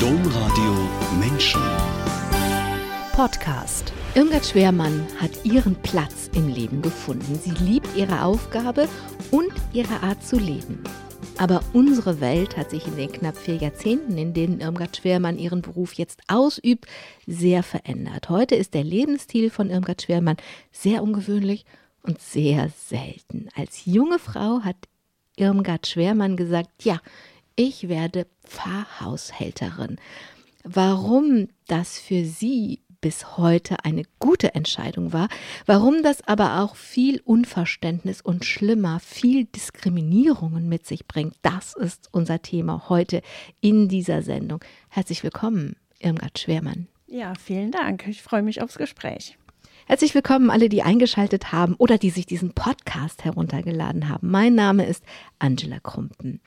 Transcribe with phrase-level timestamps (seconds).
[0.00, 1.60] Domradio Menschen.
[3.12, 3.94] Podcast.
[4.14, 7.34] Irmgard Schwermann hat ihren Platz im Leben gefunden.
[7.42, 8.88] Sie liebt ihre Aufgabe
[9.30, 10.84] und ihre Art zu leben.
[11.38, 15.62] Aber unsere Welt hat sich in den knapp vier Jahrzehnten, in denen Irmgard Schwermann ihren
[15.62, 16.86] Beruf jetzt ausübt,
[17.26, 18.28] sehr verändert.
[18.28, 20.36] Heute ist der Lebensstil von Irmgard Schwermann
[20.72, 21.64] sehr ungewöhnlich
[22.02, 23.48] und sehr selten.
[23.56, 24.76] Als junge Frau hat
[25.36, 27.00] Irmgard Schwermann gesagt, ja,
[27.56, 29.96] ich werde Pfarrhaushälterin.
[30.62, 35.28] Warum das für sie bis heute eine gute Entscheidung war,
[35.64, 42.08] warum das aber auch viel Unverständnis und schlimmer, viel Diskriminierungen mit sich bringt, das ist
[42.12, 43.22] unser Thema heute
[43.60, 44.64] in dieser Sendung.
[44.88, 46.88] Herzlich willkommen, Irmgard Schwermann.
[47.06, 48.06] Ja, vielen Dank.
[48.08, 49.38] Ich freue mich aufs Gespräch.
[49.86, 54.28] Herzlich willkommen alle, die eingeschaltet haben oder die sich diesen Podcast heruntergeladen haben.
[54.28, 55.04] Mein Name ist
[55.38, 56.40] Angela Krumpen.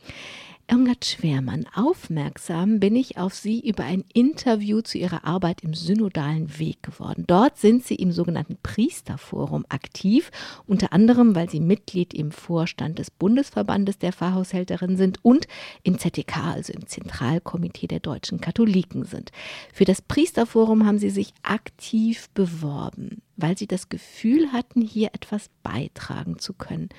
[0.71, 6.59] Irmgard Schwermann, aufmerksam bin ich auf Sie über ein Interview zu Ihrer Arbeit im synodalen
[6.59, 7.23] Weg geworden.
[7.25, 10.29] Dort sind Sie im sogenannten Priesterforum aktiv,
[10.67, 15.47] unter anderem, weil Sie Mitglied im Vorstand des Bundesverbandes der Pfarrhaushälterinnen sind und
[15.81, 19.31] im ZDK, also im Zentralkomitee der deutschen Katholiken sind.
[19.73, 25.49] Für das Priesterforum haben Sie sich aktiv beworben, weil Sie das Gefühl hatten, hier etwas
[25.63, 26.89] beitragen zu können.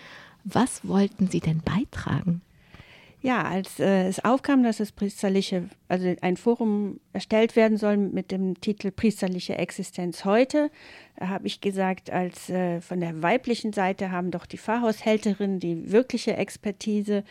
[0.42, 2.42] Was wollten Sie denn beitragen?
[3.22, 8.30] Ja, als äh, es aufkam, dass das priesterliche, also ein Forum erstellt werden soll mit
[8.30, 10.70] dem Titel Priesterliche Existenz heute,
[11.20, 16.34] habe ich gesagt, als äh, von der weiblichen Seite haben doch die Pfarrhaushälterinnen die wirkliche
[16.38, 17.24] Expertise.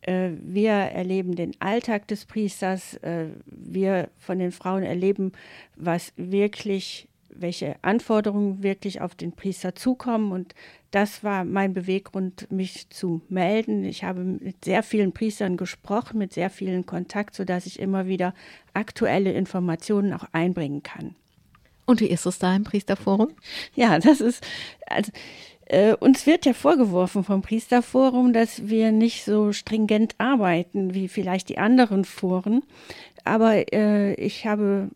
[0.00, 5.30] Äh, wir erleben den Alltag des Priesters, äh, wir von den Frauen erleben,
[5.76, 7.06] was wirklich
[7.40, 10.32] welche Anforderungen wirklich auf den Priester zukommen.
[10.32, 10.54] Und
[10.90, 13.84] das war mein Beweggrund, mich zu melden.
[13.84, 18.34] Ich habe mit sehr vielen Priestern gesprochen, mit sehr vielen Kontakt, sodass ich immer wieder
[18.74, 21.14] aktuelle Informationen auch einbringen kann.
[21.86, 23.28] Und wie ist es da im Priesterforum?
[23.74, 24.44] Ja, das ist,
[24.86, 25.12] also,
[25.66, 31.48] äh, uns wird ja vorgeworfen vom Priesterforum, dass wir nicht so stringent arbeiten wie vielleicht
[31.48, 32.62] die anderen Foren.
[33.24, 34.90] Aber äh, ich habe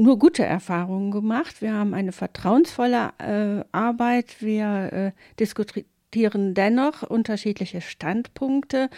[0.00, 1.60] nur gute Erfahrungen gemacht.
[1.62, 4.40] Wir haben eine vertrauensvolle äh, Arbeit.
[4.40, 8.88] Wir äh, diskutieren dennoch unterschiedliche Standpunkte.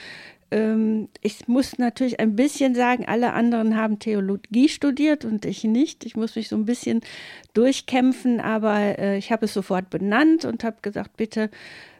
[0.53, 6.05] Ähm, ich muss natürlich ein bisschen sagen, alle anderen haben Theologie studiert und ich nicht.
[6.05, 7.01] Ich muss mich so ein bisschen
[7.55, 11.51] durchkämpfen, aber äh, ich habe es sofort benannt und habe gesagt, bitte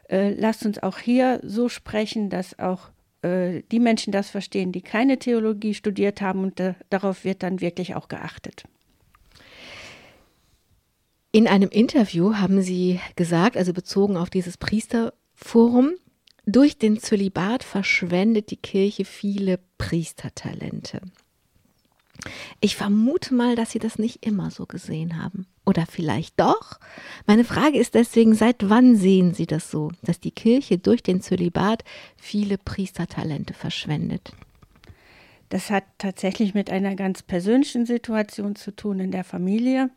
[0.09, 2.89] äh, lasst uns auch hier so sprechen, dass auch
[3.21, 7.59] äh, die Menschen das verstehen, die keine Theologie studiert haben und äh, darauf wird dann
[7.59, 8.63] wirklich auch geachtet.
[11.35, 15.93] In einem Interview haben Sie gesagt, also bezogen auf dieses Priesterforum,
[16.45, 21.01] durch den Zölibat verschwendet die Kirche viele Priestertalente.
[22.61, 25.47] Ich vermute mal, dass Sie das nicht immer so gesehen haben.
[25.65, 26.79] Oder vielleicht doch?
[27.25, 31.21] Meine Frage ist deswegen, seit wann sehen Sie das so, dass die Kirche durch den
[31.21, 31.83] Zölibat
[32.15, 34.33] viele Priestertalente verschwendet?
[35.49, 39.89] Das hat tatsächlich mit einer ganz persönlichen Situation zu tun in der Familie.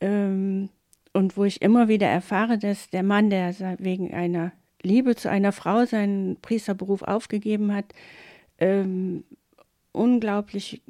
[0.00, 0.68] Ähm,
[1.12, 4.52] und wo ich immer wieder erfahre, dass der Mann, der wegen einer
[4.82, 7.86] Liebe zu einer Frau seinen Priesterberuf aufgegeben hat,
[8.58, 9.24] ähm,
[9.92, 10.82] unglaublich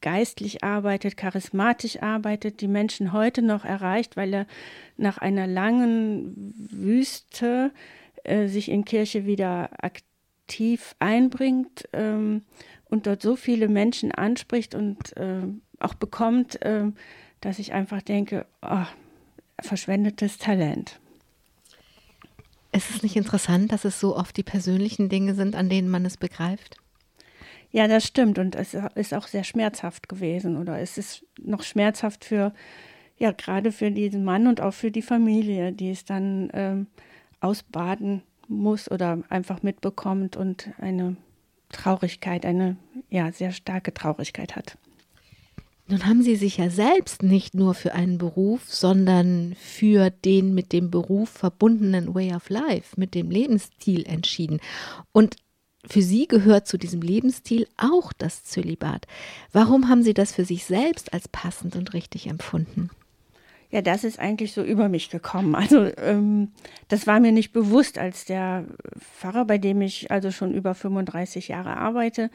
[0.00, 4.46] geistlich arbeitet, charismatisch arbeitet, die Menschen heute noch erreicht, weil er
[4.96, 7.72] nach einer langen Wüste
[8.24, 12.42] äh, sich in Kirche wieder aktiv einbringt ähm,
[12.90, 15.42] und dort so viele Menschen anspricht und äh,
[15.78, 16.90] auch bekommt, äh,
[17.42, 18.86] dass ich einfach denke, oh,
[19.60, 20.98] verschwendetes Talent.
[22.72, 26.06] Ist es nicht interessant, dass es so oft die persönlichen Dinge sind, an denen man
[26.06, 26.76] es begreift?
[27.70, 28.38] Ja, das stimmt.
[28.38, 30.56] Und es ist auch sehr schmerzhaft gewesen.
[30.56, 32.54] Oder es ist noch schmerzhaft für,
[33.18, 36.86] ja, gerade für diesen Mann und auch für die Familie, die es dann ähm,
[37.40, 41.16] ausbaden muss oder einfach mitbekommt und eine
[41.70, 42.76] Traurigkeit, eine
[43.10, 44.78] ja, sehr starke Traurigkeit hat.
[45.88, 50.72] Nun haben Sie sich ja selbst nicht nur für einen Beruf, sondern für den mit
[50.72, 54.60] dem Beruf verbundenen Way of Life, mit dem Lebensstil entschieden.
[55.12, 55.36] Und
[55.84, 59.06] für Sie gehört zu diesem Lebensstil auch das Zölibat.
[59.52, 62.90] Warum haben Sie das für sich selbst als passend und richtig empfunden?
[63.72, 65.56] Ja, das ist eigentlich so über mich gekommen.
[65.62, 66.52] Also ähm,
[66.88, 68.66] das war mir nicht bewusst, als der
[68.98, 72.30] Pfarrer, bei dem ich also schon über 35 Jahre arbeite,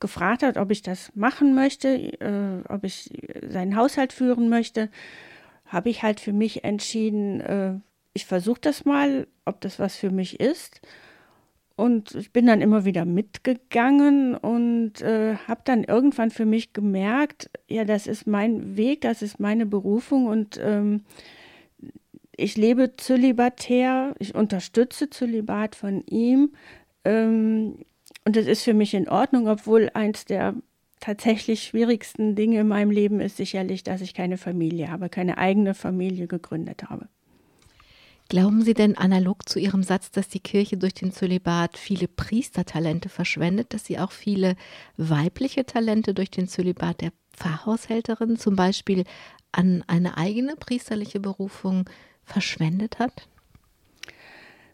[0.00, 1.88] gefragt hat, ob ich das machen möchte,
[2.20, 3.10] äh, ob ich
[3.48, 4.88] seinen Haushalt führen möchte,
[5.66, 7.74] habe ich halt für mich entschieden, äh,
[8.14, 10.80] ich versuche das mal, ob das was für mich ist.
[11.78, 17.50] Und ich bin dann immer wieder mitgegangen und äh, habe dann irgendwann für mich gemerkt,
[17.68, 21.04] ja, das ist mein Weg, das ist meine Berufung und ähm,
[22.36, 26.50] ich lebe zölibatär, ich unterstütze Zölibat von ihm
[27.04, 27.84] ähm,
[28.24, 30.54] und es ist für mich in Ordnung, obwohl eins der
[30.98, 35.74] tatsächlich schwierigsten Dinge in meinem Leben ist sicherlich, dass ich keine Familie habe, keine eigene
[35.74, 37.08] Familie gegründet habe.
[38.28, 43.08] Glauben Sie denn analog zu Ihrem Satz, dass die Kirche durch den Zölibat viele Priestertalente
[43.08, 44.54] verschwendet, dass sie auch viele
[44.98, 49.04] weibliche Talente durch den Zölibat der Pfarrhaushälterin zum Beispiel
[49.50, 51.88] an eine eigene priesterliche Berufung
[52.22, 53.28] verschwendet hat?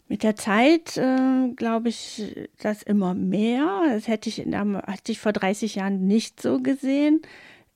[0.09, 3.83] Mit der Zeit äh, glaube ich das immer mehr.
[3.87, 7.21] Das hätte ich, hatte ich vor 30 Jahren nicht so gesehen.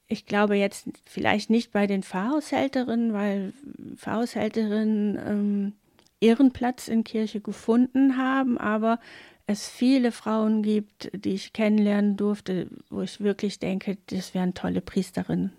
[0.10, 3.54] Ich glaube jetzt vielleicht nicht bei den Pfarrhaushälterinnen, weil
[3.96, 5.74] Pfarrhaushälterinnen ähm,
[6.20, 9.00] ihren Platz in Kirche gefunden haben, aber
[9.46, 14.82] es viele Frauen gibt, die ich kennenlernen durfte, wo ich wirklich denke, das wären tolle
[14.82, 15.52] Priesterinnen.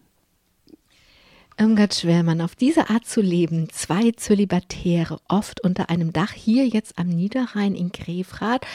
[1.56, 6.99] Irmgard Schwärmann, auf diese Art zu leben, zwei Zölibatäre, oft unter einem Dach, hier jetzt
[6.99, 8.67] am Niederrhein in Grefrath.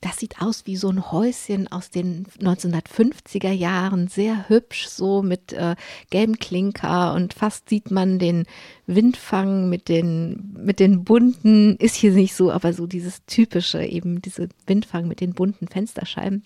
[0.00, 5.52] Das sieht aus wie so ein Häuschen aus den 1950er Jahren, sehr hübsch, so mit
[5.52, 5.76] äh,
[6.08, 8.46] gelbem Klinker und fast sieht man den
[8.86, 14.22] Windfang mit den, mit den bunten, ist hier nicht so, aber so dieses typische, eben
[14.22, 16.44] diese Windfang mit den bunten Fensterscheiben.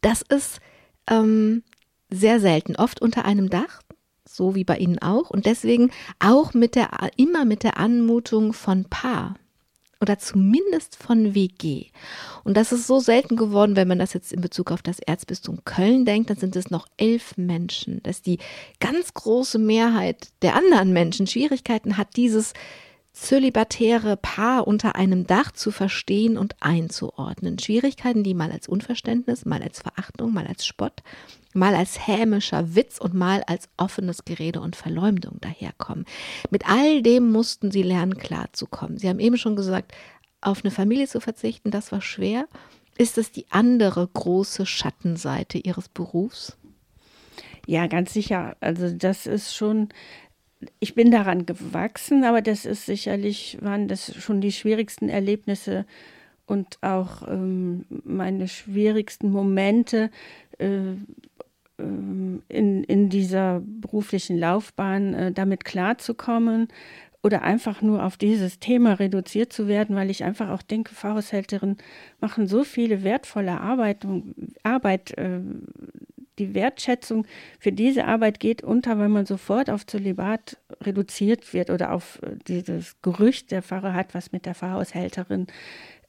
[0.00, 0.60] Das ist
[1.08, 1.64] ähm,
[2.08, 3.82] sehr selten, oft unter einem Dach
[4.24, 5.30] so wie bei Ihnen auch.
[5.30, 5.90] Und deswegen
[6.20, 9.34] auch mit der, immer mit der Anmutung von Paar
[10.00, 11.86] oder zumindest von WG.
[12.42, 15.64] Und das ist so selten geworden, wenn man das jetzt in Bezug auf das Erzbistum
[15.64, 18.38] Köln denkt, dann sind es noch elf Menschen, dass die
[18.80, 22.54] ganz große Mehrheit der anderen Menschen Schwierigkeiten hat, dieses
[23.20, 27.58] zölibatäre Paar unter einem Dach zu verstehen und einzuordnen.
[27.58, 31.02] Schwierigkeiten, die mal als Unverständnis, mal als Verachtung, mal als Spott,
[31.52, 36.06] mal als hämischer Witz und mal als offenes Gerede und Verleumdung daherkommen.
[36.50, 38.96] Mit all dem mussten sie lernen, klarzukommen.
[38.96, 39.92] Sie haben eben schon gesagt,
[40.40, 42.48] auf eine Familie zu verzichten, das war schwer.
[42.96, 46.56] Ist es die andere große Schattenseite Ihres Berufs?
[47.66, 48.56] Ja, ganz sicher.
[48.60, 49.90] Also das ist schon,
[50.78, 55.86] ich bin daran gewachsen, aber das ist sicherlich, waren das schon die schwierigsten Erlebnisse
[56.46, 60.10] und auch ähm, meine schwierigsten Momente,
[60.58, 60.94] äh,
[61.80, 66.68] ähm, in, in dieser beruflichen Laufbahn äh, damit klarzukommen
[67.22, 71.76] oder einfach nur auf dieses Thema reduziert zu werden, weil ich einfach auch denke, Pfarrhaushälterinnen
[72.20, 74.06] machen so viele wertvolle Arbeit,
[74.62, 75.40] Arbeit äh,
[76.40, 77.26] die Wertschätzung
[77.58, 82.36] für diese Arbeit geht unter, wenn man sofort auf Zölibat reduziert wird oder auf äh,
[82.48, 85.46] dieses Gerücht, der Pfarrer hat was mit der Pfarrhaushälterin.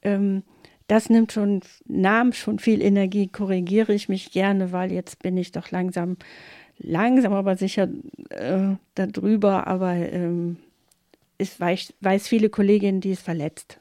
[0.02, 0.42] Ähm,
[0.88, 5.52] das nimmt schon, nahm schon viel Energie, korrigiere ich mich gerne, weil jetzt bin ich
[5.52, 6.16] doch langsam,
[6.78, 7.88] langsam aber sicher
[8.30, 10.56] äh, darüber, aber ähm,
[11.38, 13.78] ich weiß, weiß viele Kolleginnen, die es verletzt.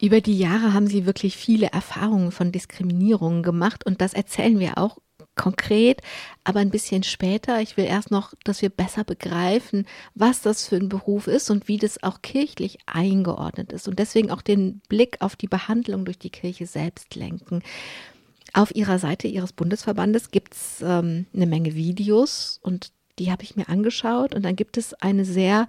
[0.00, 4.76] Über die Jahre haben Sie wirklich viele Erfahrungen von Diskriminierungen gemacht und das erzählen wir
[4.76, 4.98] auch
[5.36, 6.00] konkret,
[6.44, 7.60] aber ein bisschen später.
[7.60, 11.68] Ich will erst noch, dass wir besser begreifen, was das für ein Beruf ist und
[11.68, 16.18] wie das auch kirchlich eingeordnet ist und deswegen auch den Blick auf die Behandlung durch
[16.18, 17.62] die Kirche selbst lenken.
[18.52, 23.56] Auf ihrer Seite ihres Bundesverbandes gibt es ähm, eine Menge Videos und die habe ich
[23.56, 25.66] mir angeschaut und dann gibt es eine sehr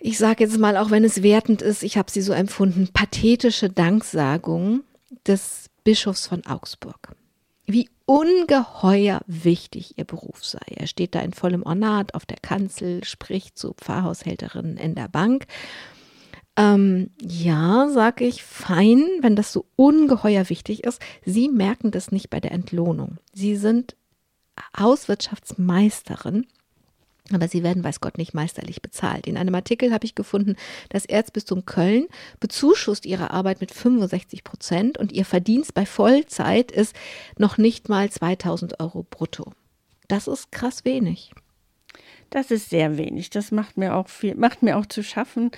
[0.00, 3.68] ich sage jetzt mal, auch wenn es wertend ist, ich habe sie so empfunden, pathetische
[3.68, 4.84] Danksagung
[5.26, 7.16] des Bischofs von Augsburg
[7.68, 10.58] wie ungeheuer wichtig ihr Beruf sei.
[10.74, 15.46] Er steht da in vollem Ornat auf der Kanzel, spricht zu Pfarrhaushälterinnen in der Bank.
[16.56, 21.00] Ähm, ja, sage ich, fein, wenn das so ungeheuer wichtig ist.
[21.24, 23.18] Sie merken das nicht bei der Entlohnung.
[23.32, 23.94] Sie sind
[24.76, 26.46] Hauswirtschaftsmeisterin
[27.32, 29.26] aber sie werden, weiß Gott, nicht meisterlich bezahlt.
[29.26, 30.56] In einem Artikel habe ich gefunden,
[30.88, 32.06] das Erzbistum Köln
[32.40, 36.94] bezuschusst ihre Arbeit mit 65 Prozent und ihr Verdienst bei Vollzeit ist
[37.36, 39.52] noch nicht mal 2000 Euro brutto.
[40.08, 41.32] Das ist krass wenig.
[42.30, 43.30] Das ist sehr wenig.
[43.30, 45.50] Das macht mir auch viel, macht mir auch zu schaffen.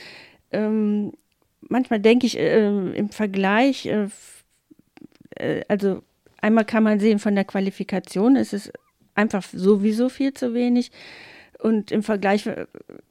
[0.52, 1.12] Ähm,
[1.60, 4.08] manchmal denke ich äh, im Vergleich, äh,
[5.36, 6.02] äh, also
[6.40, 8.72] einmal kann man sehen von der Qualifikation, es ist
[9.14, 10.90] einfach sowieso viel zu wenig.
[11.60, 12.48] Und im Vergleich,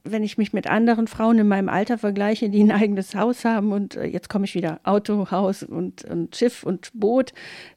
[0.02, 3.72] wenn ich mich mit anderen Frauen in meinem Alter vergleiche, die ein eigenes Haus haben
[3.72, 7.32] und äh, jetzt komme ich wieder Auto, Haus und, und Schiff und Boot,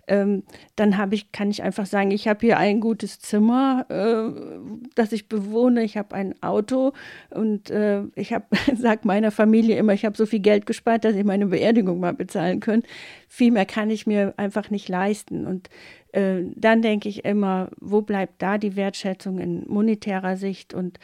[0.08, 0.44] ähm,
[0.75, 5.12] dann habe ich, kann ich einfach sagen, ich habe hier ein gutes Zimmer, äh, das
[5.12, 6.94] ich bewohne, ich habe ein Auto
[7.30, 11.15] und äh, ich habe, sage meiner Familie immer, ich habe so viel Geld gespart, dass
[11.15, 12.84] ich meine Beerdigung mal bezahlen können.
[13.27, 15.46] Viel mehr kann ich mir einfach nicht leisten.
[15.46, 15.70] Und
[16.13, 21.00] äh, dann denke ich immer, wo bleibt da die Wertschätzung in monetärer Sicht und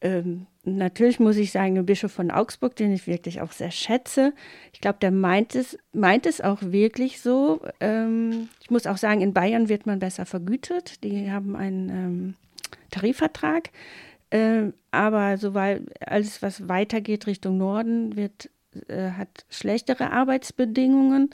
[0.00, 4.32] ähm, natürlich muss ich sagen, der Bischof von Augsburg, den ich wirklich auch sehr schätze,
[4.72, 7.60] ich glaube, der meint es, meint es auch wirklich so.
[7.80, 11.02] Ähm, ich muss auch sagen, in Bayern wird man besser vergütet.
[11.04, 12.34] Die haben einen ähm,
[12.90, 13.70] Tarifvertrag.
[14.30, 18.50] Äh, aber soweit alles, was weitergeht Richtung Norden, wird,
[18.88, 21.30] äh, hat schlechtere Arbeitsbedingungen.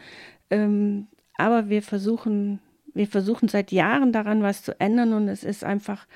[0.50, 2.60] Ähm, aber wir versuchen,
[2.94, 6.06] wir versuchen seit Jahren daran was zu ändern und es ist einfach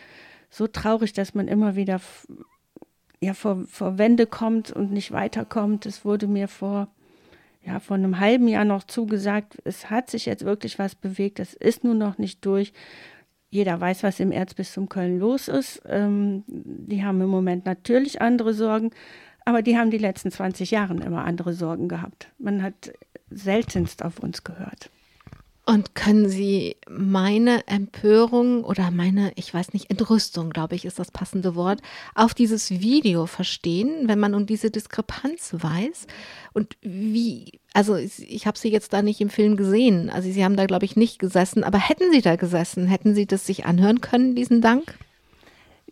[0.51, 2.01] so traurig, dass man immer wieder
[3.21, 5.87] ja, vor, vor Wände kommt und nicht weiterkommt.
[5.87, 6.89] Es wurde mir vor,
[7.65, 11.55] ja, vor einem halben Jahr noch zugesagt, es hat sich jetzt wirklich was bewegt, es
[11.55, 12.73] ist nur noch nicht durch.
[13.51, 15.81] Jeder weiß, was im Erzbistum Köln los ist.
[15.87, 18.91] Ähm, die haben im Moment natürlich andere Sorgen,
[19.45, 22.29] aber die haben die letzten 20 Jahre immer andere Sorgen gehabt.
[22.39, 22.93] Man hat
[23.31, 24.91] seltenst auf uns gehört.
[25.67, 31.11] Und können Sie meine Empörung oder meine, ich weiß nicht, Entrüstung, glaube ich, ist das
[31.11, 31.81] passende Wort,
[32.15, 36.07] auf dieses Video verstehen, wenn man um diese Diskrepanz weiß?
[36.53, 40.57] Und wie, also ich habe Sie jetzt da nicht im Film gesehen, also Sie haben
[40.57, 44.03] da, glaube ich, nicht gesessen, aber hätten Sie da gesessen, hätten Sie das sich anhören
[44.03, 44.99] können, diesen Dank?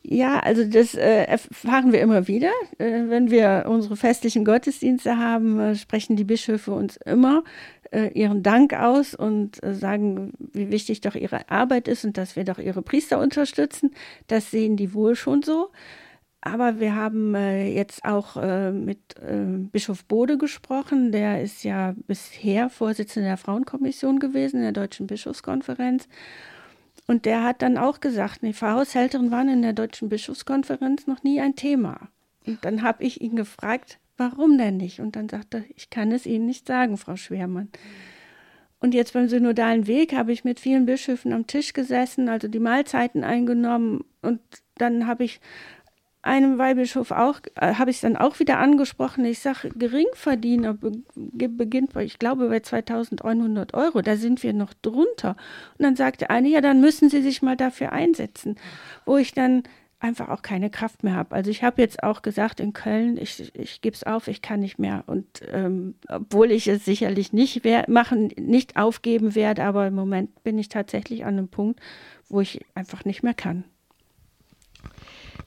[0.04, 2.50] Ja, also das äh, erfahren wir immer wieder.
[2.78, 7.44] Äh, wenn wir unsere festlichen Gottesdienste haben, äh, sprechen die Bischöfe uns immer
[7.92, 12.36] äh, ihren Dank aus und äh, sagen, wie wichtig doch ihre Arbeit ist und dass
[12.36, 13.90] wir doch ihre Priester unterstützen.
[14.26, 15.70] Das sehen die wohl schon so.
[16.44, 21.12] Aber wir haben äh, jetzt auch äh, mit äh, Bischof Bode gesprochen.
[21.12, 26.08] Der ist ja bisher Vorsitzender der Frauenkommission gewesen der Deutschen Bischofskonferenz.
[27.06, 31.40] Und der hat dann auch gesagt, nee, Pfarrhaushälterin waren in der Deutschen Bischofskonferenz noch nie
[31.40, 32.08] ein Thema.
[32.44, 35.00] Und dann habe ich ihn gefragt, warum denn nicht?
[35.00, 37.68] Und dann sagte er, ich kann es Ihnen nicht sagen, Frau Schwermann.
[38.80, 42.58] Und jetzt beim synodalen Weg habe ich mit vielen Bischöfen am Tisch gesessen, also die
[42.58, 44.04] Mahlzeiten eingenommen.
[44.22, 44.40] Und
[44.76, 45.40] dann habe ich
[46.22, 49.24] einem Weihbischof auch, äh, habe ich dann auch wieder angesprochen.
[49.24, 54.02] Ich sage, Geringverdiener be beginnt bei, ich glaube, bei 2100 Euro.
[54.02, 55.36] Da sind wir noch drunter.
[55.78, 58.56] Und dann sagte eine, ja, dann müssen Sie sich mal dafür einsetzen.
[59.04, 59.64] Wo ich dann
[60.02, 61.34] einfach auch keine Kraft mehr habe.
[61.34, 64.60] Also ich habe jetzt auch gesagt in Köln, ich, ich gebe es auf, ich kann
[64.60, 65.04] nicht mehr.
[65.06, 70.58] Und ähm, obwohl ich es sicherlich nicht machen, nicht aufgeben werde, aber im Moment bin
[70.58, 71.80] ich tatsächlich an einem Punkt,
[72.28, 73.64] wo ich einfach nicht mehr kann.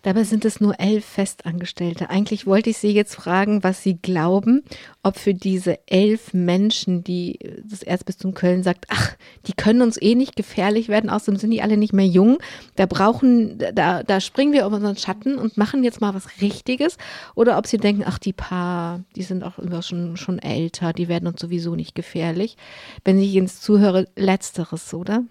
[0.06, 2.12] Dabei sind es nur elf Festangestellte.
[2.12, 4.64] Eigentlich wollte ich Sie jetzt fragen, was Sie glauben,
[5.02, 9.16] ob für diese elf Menschen, die das Erzbistum Köln sagt, ach,
[9.48, 12.38] die können uns eh nicht gefährlich werden, außerdem sind die alle nicht mehr jung.
[12.76, 17.00] Da brauchen, da, da springen wir auf unseren Schatten und machen jetzt mal was Richtiges.
[17.34, 21.08] Oder ob Sie denken, ach, die paar, die sind auch immer schon, schon älter, die
[21.08, 22.58] werden uns sowieso nicht gefährlich.
[23.04, 25.24] Wenn ich Ihnen zuhöre, letzteres, oder?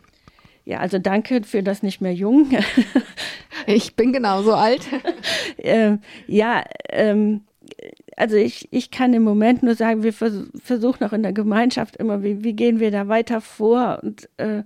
[0.65, 2.51] Ja, also danke für das nicht mehr jung.
[3.67, 4.89] ich bin genauso alt.
[5.59, 7.43] äh, ja, ähm,
[8.17, 11.97] also ich, ich kann im Moment nur sagen, wir vers versuchen auch in der Gemeinschaft
[11.97, 14.63] immer, wie, wie gehen wir da weiter vor und äh,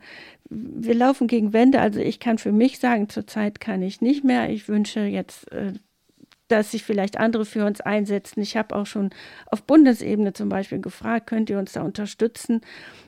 [0.50, 1.80] wir laufen gegen Wände.
[1.80, 4.50] Also ich kann für mich sagen, zurzeit kann ich nicht mehr.
[4.50, 5.74] Ich wünsche jetzt, äh,
[6.48, 8.40] dass sich vielleicht andere für uns einsetzen.
[8.40, 9.10] Ich habe auch schon
[9.46, 12.62] auf Bundesebene zum Beispiel gefragt, könnt ihr uns da unterstützen?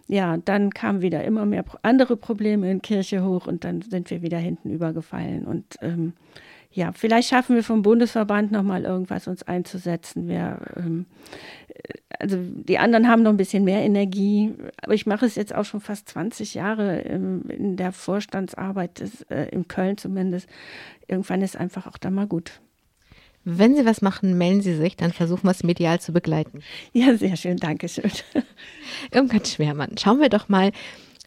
[0.08, 4.22] Ja, dann kamen wieder immer mehr andere Probleme in Kirche hoch und dann sind wir
[4.22, 5.44] wieder hinten übergefallen.
[5.46, 6.12] Und ähm,
[6.72, 10.28] ja, vielleicht schaffen wir vom Bundesverband nochmal irgendwas uns einzusetzen.
[10.28, 11.06] Wir, ähm,
[12.18, 15.64] also die anderen haben noch ein bisschen mehr Energie, aber ich mache es jetzt auch
[15.64, 20.48] schon fast 20 Jahre ähm, in der Vorstandsarbeit, des, äh, in Köln zumindest.
[21.08, 22.60] Irgendwann ist einfach auch da mal gut.
[23.44, 26.62] Wenn Sie was machen, melden Sie sich, dann versuchen wir es medial zu begleiten.
[26.92, 28.10] Ja, sehr schön, danke schön.
[29.12, 30.72] Irmgard Schwermann, schauen wir doch mal,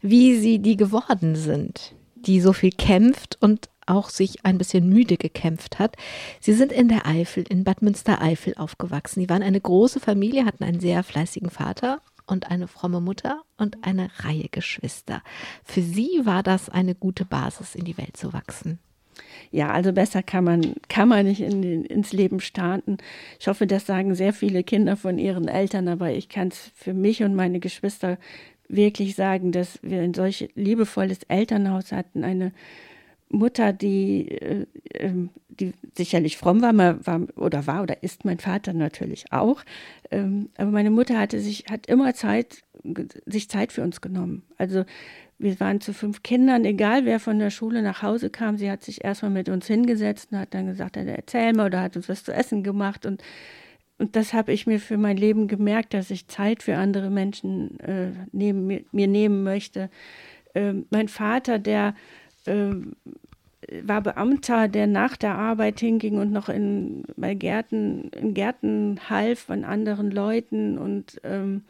[0.00, 5.16] wie Sie die geworden sind, die so viel kämpft und auch sich ein bisschen müde
[5.16, 5.96] gekämpft hat.
[6.40, 9.20] Sie sind in der Eifel, in Bad Münstereifel aufgewachsen.
[9.20, 13.84] Sie waren eine große Familie, hatten einen sehr fleißigen Vater und eine fromme Mutter und
[13.84, 15.22] eine Reihe Geschwister.
[15.64, 18.78] Für Sie war das eine gute Basis, in die Welt zu wachsen.
[19.50, 22.98] Ja, also besser kann man, kann man nicht in den, ins Leben starten.
[23.38, 26.94] Ich hoffe, das sagen sehr viele Kinder von ihren Eltern, aber ich kann es für
[26.94, 28.18] mich und meine Geschwister
[28.68, 32.52] wirklich sagen, dass wir ein solch liebevolles Elternhaus hatten, eine
[33.28, 36.74] Mutter, die, äh, ähm, die sicherlich fromm war,
[37.06, 39.62] war, oder war oder ist mein Vater natürlich auch.
[40.10, 42.64] Ähm, aber meine Mutter hatte sich, hat immer Zeit
[43.24, 44.42] sich Zeit für uns genommen.
[44.58, 44.84] Also
[45.38, 48.82] wir waren zu fünf Kindern, egal wer von der Schule nach Hause kam, sie hat
[48.82, 52.24] sich erstmal mit uns hingesetzt und hat dann gesagt, erzähl mal oder hat uns was
[52.24, 53.22] zu essen gemacht und
[53.96, 57.78] und das habe ich mir für mein Leben gemerkt, dass ich Zeit für andere Menschen
[57.78, 59.88] äh, neben, mir, mir, nehmen möchte.
[60.52, 61.94] Äh, mein Vater, der
[62.44, 62.72] äh,
[63.82, 69.38] war Beamter, der nach der Arbeit hinging und noch in, bei Gärten, in Gärten half
[69.40, 71.62] von anderen Leuten und ähm,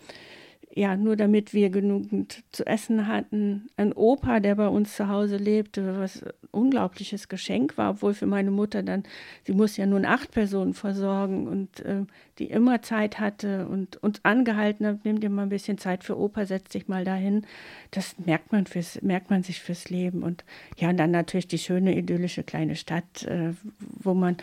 [0.77, 3.69] ja, nur damit wir genügend zu essen hatten.
[3.77, 8.27] Ein Opa, der bei uns zu Hause lebte, was ein unglaubliches Geschenk war, obwohl für
[8.27, 9.05] meine Mutter dann,
[9.45, 12.03] sie muss ja nun acht Personen versorgen und äh,
[12.41, 16.19] die immer Zeit hatte und uns angehalten hat, nimm dir mal ein bisschen Zeit für
[16.19, 17.47] Opa, setz dich mal dahin.
[17.93, 20.25] Das merkt man, fürs, merkt man sich fürs Leben.
[20.25, 20.45] Und
[20.77, 24.39] ja, und dann natürlich die schöne, idyllische kleine Stadt, äh, wo man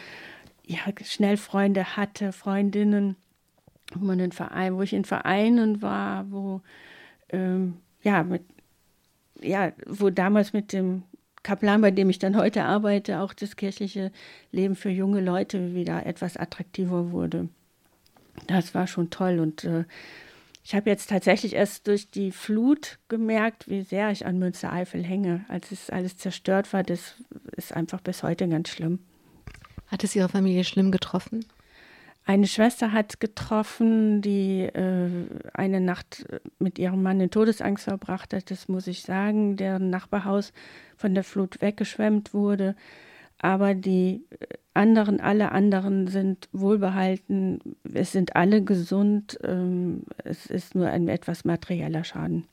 [0.66, 3.18] ja schnell Freunde hatte, Freundinnen
[3.94, 6.62] wo man in Verein, wo ich in Vereinen war, wo
[7.30, 8.44] ähm, ja mit
[9.42, 11.04] ja, wo damals mit dem
[11.44, 14.12] Kaplan, bei dem ich dann heute arbeite, auch das kirchliche
[14.52, 17.50] Leben für junge Leute wieder etwas attraktiver wurde.
[18.48, 19.86] Das war schon toll und äh,
[20.64, 25.44] ich habe jetzt tatsächlich erst durch die Flut gemerkt, wie sehr ich an Münstereifel hänge.
[25.48, 27.16] Als es alles zerstört war, das
[27.58, 29.00] ist einfach bis heute ganz schlimm.
[29.88, 31.46] Hat es Ihre Familie schlimm getroffen?
[32.32, 35.10] Eine Schwester hat getroffen, die äh,
[35.54, 36.26] eine Nacht
[36.60, 40.54] mit ihrem Mann in Todesangst verbracht hat, das muss ich sagen, deren Nachbarhaus
[40.96, 42.78] von der Flut weggeschwemmt wurde.
[43.40, 44.24] Aber die
[44.74, 47.60] anderen, alle anderen sind wohlbehalten,
[47.94, 52.46] es sind alle gesund, ähm, es ist nur ein etwas materieller Schaden.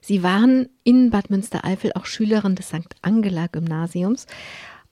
[0.00, 2.94] Sie waren in Bad Münstereifel auch Schülerin des St.
[3.02, 4.28] Angela Gymnasiums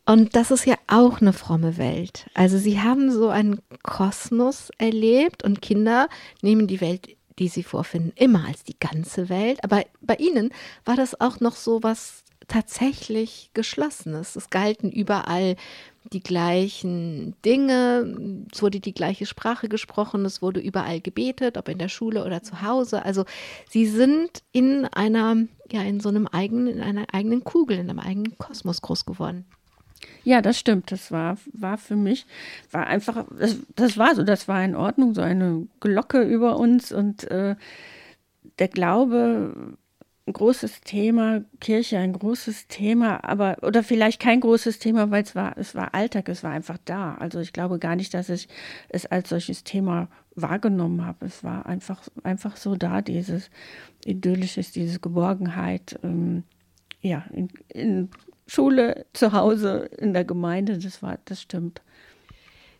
[0.07, 2.31] und das ist ja auch eine fromme Welt.
[2.35, 6.09] Also sie haben so einen Kosmos erlebt und Kinder
[6.43, 7.09] nehmen die Welt,
[7.39, 9.63] die sie vorfinden, immer als die ganze Welt.
[9.65, 10.51] Aber bei ihnen
[10.85, 14.37] war das auch noch so was tatsächlich Geschlossenes.
[14.37, 15.57] Es galten überall
[16.13, 21.79] die gleichen Dinge, es wurde die gleiche Sprache gesprochen, es wurde überall gebetet, ob in
[21.79, 23.05] der Schule oder zu Hause.
[23.05, 23.25] Also
[23.69, 25.37] sie sind in einer,
[25.73, 29.47] ja, in so einem eigenen, in einer eigenen Kugel, in einem eigenen Kosmos groß geworden.
[30.25, 30.93] Ja, das stimmt.
[30.93, 32.27] Das war, war für mich,
[32.71, 36.93] war einfach, das, das war so, das war in Ordnung, so eine Glocke über uns
[36.93, 37.57] und äh,
[38.59, 39.77] der Glaube,
[40.27, 45.37] ein großes Thema, Kirche ein großes Thema, aber oder vielleicht kein großes Thema, weil es
[45.37, 47.15] war, es war Alltag, es war einfach da.
[47.15, 48.49] Also ich glaube gar nicht, dass ich
[48.89, 51.27] es als solches Thema wahrgenommen habe.
[51.27, 53.51] Es war einfach, einfach so da, dieses
[54.05, 55.99] Idyllisches, diese Geborgenheit.
[56.03, 56.43] Ähm,
[57.03, 58.09] ja, in, in
[58.47, 61.81] Schule, zu Hause, in der Gemeinde, das war, das stimmt.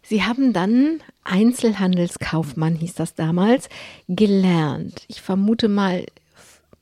[0.03, 3.69] Sie haben dann Einzelhandelskaufmann, hieß das damals,
[4.09, 5.05] gelernt.
[5.09, 6.07] Ich vermute mal,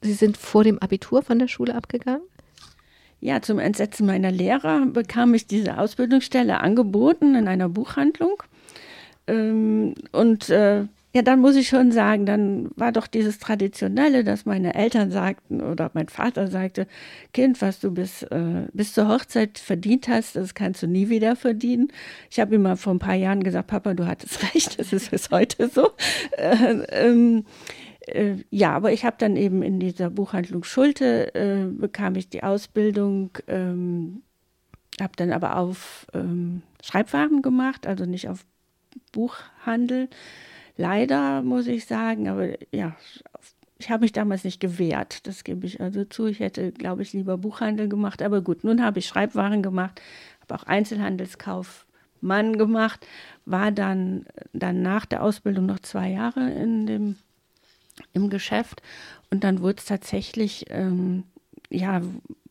[0.04, 2.20] Sie sind vor dem Abitur von der Schule abgegangen?
[3.20, 8.42] Ja, zum Entsetzen meiner Lehrer bekam ich diese Ausbildungsstelle angeboten in einer Buchhandlung.
[9.26, 14.46] Ähm, und äh, ja, dann muss ich schon sagen, dann war doch dieses Traditionelle, dass
[14.46, 16.88] meine Eltern sagten oder mein Vater sagte,
[17.32, 21.36] Kind, was du bis, äh, bis zur Hochzeit verdient hast, das kannst du nie wieder
[21.36, 21.92] verdienen.
[22.30, 25.12] Ich habe ihm mal vor ein paar Jahren gesagt, Papa, du hattest recht, das ist
[25.12, 25.90] bis heute so.
[26.36, 27.44] Äh, ähm,
[28.08, 32.42] äh, ja, aber ich habe dann eben in dieser Buchhandlung Schulte, äh, bekam ich die
[32.42, 34.22] Ausbildung, ähm,
[35.00, 38.44] habe dann aber auf ähm, Schreibwaren gemacht, also nicht auf
[39.12, 40.08] Buchhandel
[40.76, 42.96] Leider muss ich sagen, aber ja,
[43.78, 46.26] ich habe mich damals nicht gewehrt, das gebe ich also zu.
[46.26, 50.00] Ich hätte, glaube ich, lieber Buchhandel gemacht, aber gut, nun habe ich Schreibwaren gemacht,
[50.40, 53.06] habe auch Einzelhandelskaufmann gemacht,
[53.44, 57.16] war dann, dann nach der Ausbildung noch zwei Jahre in dem,
[58.12, 58.82] im Geschäft.
[59.30, 61.24] Und dann wurde es tatsächlich, ähm,
[61.70, 62.02] ja,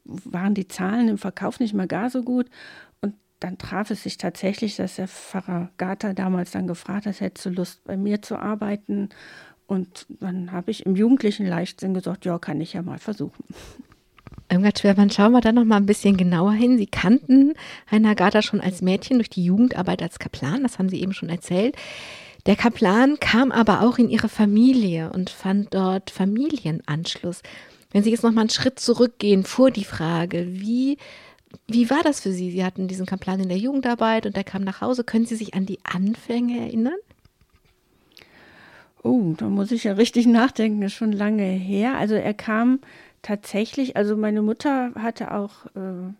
[0.05, 2.49] waren die Zahlen im Verkauf nicht mehr gar so gut
[3.43, 7.49] dann traf es sich tatsächlich, dass der Pfarrer Gata damals dann gefragt hat, hättest du
[7.49, 9.09] Lust bei mir zu arbeiten?
[9.67, 13.43] Und dann habe ich im jugendlichen Leichtsinn gesagt, ja, kann ich ja mal versuchen.
[14.49, 16.77] Irmgard Schwermann, schauen wir da noch mal ein bisschen genauer hin.
[16.77, 17.53] Sie kannten
[17.91, 21.29] Heiner Gata schon als Mädchen durch die Jugendarbeit als Kaplan, das haben Sie eben schon
[21.29, 21.75] erzählt.
[22.45, 27.41] Der Kaplan kam aber auch in ihre Familie und fand dort Familienanschluss.
[27.91, 30.97] Wenn Sie jetzt noch mal einen Schritt zurückgehen vor die Frage, wie
[31.67, 32.51] wie war das für Sie?
[32.51, 35.03] Sie hatten diesen Kaplan in der Jugendarbeit und der kam nach Hause.
[35.03, 36.97] Können Sie sich an die Anfänge erinnern?
[39.03, 41.97] Oh, da muss ich ja richtig nachdenken, das ist schon lange her.
[41.97, 42.79] Also er kam
[43.21, 46.13] tatsächlich, also meine Mutter hatte auch äh,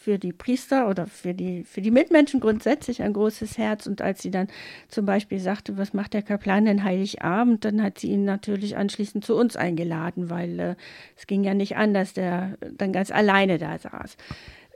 [0.00, 3.86] für die Priester oder für die, für die Mitmenschen grundsätzlich ein großes Herz.
[3.86, 4.48] Und als sie dann
[4.88, 9.24] zum Beispiel sagte, was macht der Kaplan denn Heiligabend, dann hat sie ihn natürlich anschließend
[9.24, 10.74] zu uns eingeladen, weil äh,
[11.18, 14.16] es ging ja nicht an, dass der dann ganz alleine da saß.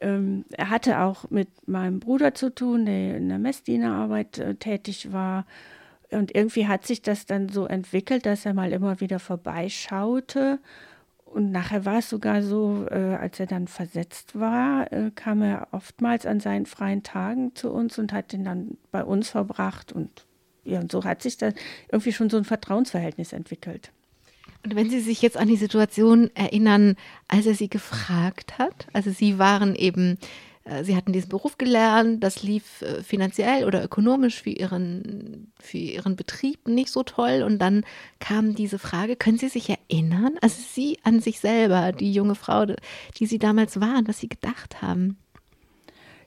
[0.04, 5.12] Ähm, er hatte auch mit meinem Bruder zu tun, der in der Messdienerarbeit äh, tätig
[5.12, 5.46] war.
[6.10, 10.60] Und irgendwie hat sich das dann so entwickelt, dass er mal immer wieder vorbeischaute
[11.34, 15.66] und nachher war es sogar so, äh, als er dann versetzt war, äh, kam er
[15.72, 19.92] oftmals an seinen freien Tagen zu uns und hat ihn dann bei uns verbracht.
[19.92, 20.26] Und
[20.62, 21.50] ja, und so hat sich da
[21.90, 23.90] irgendwie schon so ein Vertrauensverhältnis entwickelt.
[24.64, 26.96] Und wenn Sie sich jetzt an die Situation erinnern,
[27.28, 30.18] als er Sie gefragt hat, also Sie waren eben
[30.64, 35.78] äh, sie hatten diesen Beruf gelernt, das lief äh, finanziell oder ökonomisch für ihren, für
[35.78, 37.42] ihren Betrieb nicht so toll.
[37.42, 37.84] Und dann
[38.18, 42.66] kam diese Frage, können Sie sich erinnern, also Sie an sich selber, die junge Frau,
[42.66, 45.18] die Sie damals waren, was Sie gedacht haben?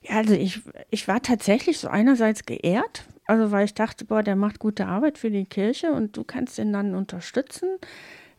[0.03, 4.35] Ja, also ich, ich war tatsächlich so einerseits geehrt, also weil ich dachte, boah, der
[4.35, 7.67] macht gute Arbeit für die Kirche und du kannst ihn dann unterstützen.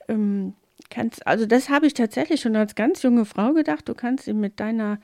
[0.08, 0.54] Ähm,
[0.90, 4.40] kannst, also das habe ich tatsächlich schon als ganz junge Frau gedacht, du kannst ihn
[4.40, 4.98] mit deiner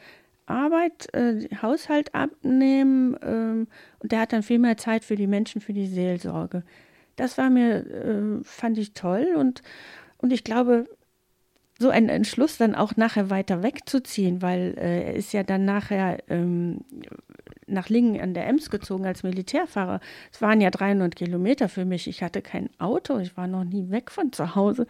[0.46, 3.66] Arbeit, äh, Haushalt abnehmen ähm,
[4.00, 6.64] und der hat dann viel mehr Zeit für die Menschen, für die Seelsorge.
[7.16, 9.62] Das war mir, äh, fand ich toll und,
[10.18, 10.86] und ich glaube,
[11.78, 16.18] so ein Entschluss dann auch nachher weiter wegzuziehen, weil äh, er ist ja dann nachher
[16.28, 16.80] ähm,
[17.66, 20.00] nach Lingen an der Ems gezogen als Militärfahrer.
[20.32, 22.06] Es waren ja 300 Kilometer für mich.
[22.06, 24.86] Ich hatte kein Auto, ich war noch nie weg von zu Hause.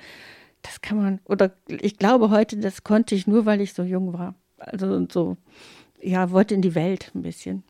[0.63, 4.13] Das kann man, oder ich glaube heute, das konnte ich nur, weil ich so jung
[4.13, 4.35] war
[4.67, 5.37] also so,
[6.01, 7.63] ja, wollte in die Welt ein bisschen.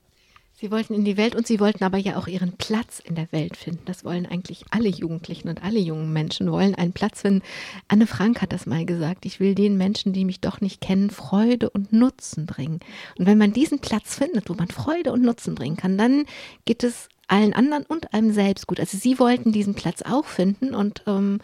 [0.64, 3.31] Sie wollten in die Welt und sie wollten aber ja auch ihren Platz in der
[3.33, 3.83] Welt finden.
[3.85, 7.42] Das wollen eigentlich alle Jugendlichen und alle jungen Menschen wollen einen Platz finden.
[7.87, 9.27] Anne Frank hat das mal gesagt.
[9.27, 12.81] Ich will den Menschen, die mich doch nicht kennen, Freude und Nutzen bringen.
[13.18, 16.24] Und wenn man diesen Platz findet, wo man Freude und Nutzen bringen kann, dann
[16.64, 18.81] geht es allen anderen und einem selbst gut.
[18.81, 21.40] Also sie wollten diesen Platz auch finden und ähm,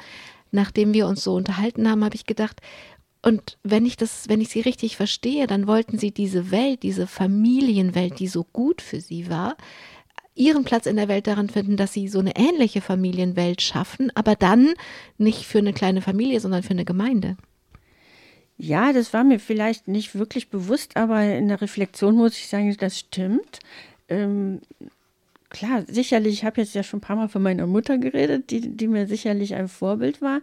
[0.50, 2.62] nachdem wir uns so unterhalten haben, habe ich gedacht,
[3.22, 7.06] und wenn ich das, wenn ich sie richtig verstehe, dann wollten sie diese Welt, diese
[7.06, 9.56] Familienwelt, die so gut für sie war,
[10.35, 14.37] ihren Platz in der Welt daran finden, dass sie so eine ähnliche Familienwelt schaffen, aber
[14.37, 14.72] dann
[15.18, 17.37] nicht für eine kleine Familie, sondern für eine Gemeinde.
[18.56, 22.74] Ja, das war mir vielleicht nicht wirklich bewusst, aber in der Reflexion muss ich sagen,
[22.78, 23.59] das stimmt.
[24.09, 24.61] Ähm,
[25.50, 28.76] klar, sicherlich, ich habe jetzt ja schon ein paar Mal von meiner Mutter geredet, die,
[28.76, 30.40] die mir sicherlich ein Vorbild war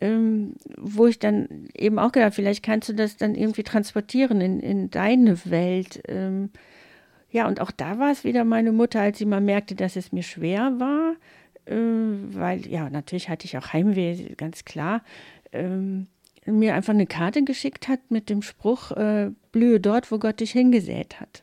[0.00, 4.60] ähm, wo ich dann eben auch gedacht, vielleicht kannst du das dann irgendwie transportieren in,
[4.60, 6.02] in deine Welt.
[6.08, 6.50] Ähm,
[7.30, 10.12] ja, und auch da war es wieder meine Mutter, als sie mal merkte, dass es
[10.12, 11.14] mir schwer war,
[11.66, 15.02] äh, weil, ja, natürlich hatte ich auch Heimweh, ganz klar,
[15.52, 16.06] ähm,
[16.46, 20.52] mir einfach eine Karte geschickt hat mit dem Spruch, äh, blühe dort, wo Gott dich
[20.52, 21.42] hingesät hat.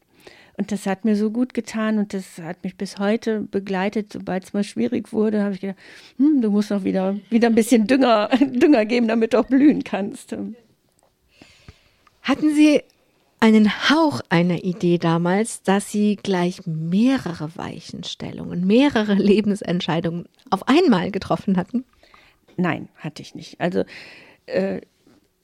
[0.58, 4.14] Und das hat mir so gut getan und das hat mich bis heute begleitet.
[4.14, 5.78] Sobald es mal schwierig wurde, habe ich gedacht,
[6.18, 9.84] hm, du musst noch wieder, wieder ein bisschen Dünger, Dünger geben, damit du auch blühen
[9.84, 10.36] kannst.
[12.22, 12.82] Hatten Sie
[13.42, 21.58] einen Hauch einer Idee damals, dass Sie gleich mehrere Weichenstellungen, mehrere Lebensentscheidungen auf einmal getroffen
[21.58, 21.84] hatten?
[22.58, 23.60] Nein, hatte ich nicht.
[23.60, 23.84] Also
[24.46, 24.80] äh,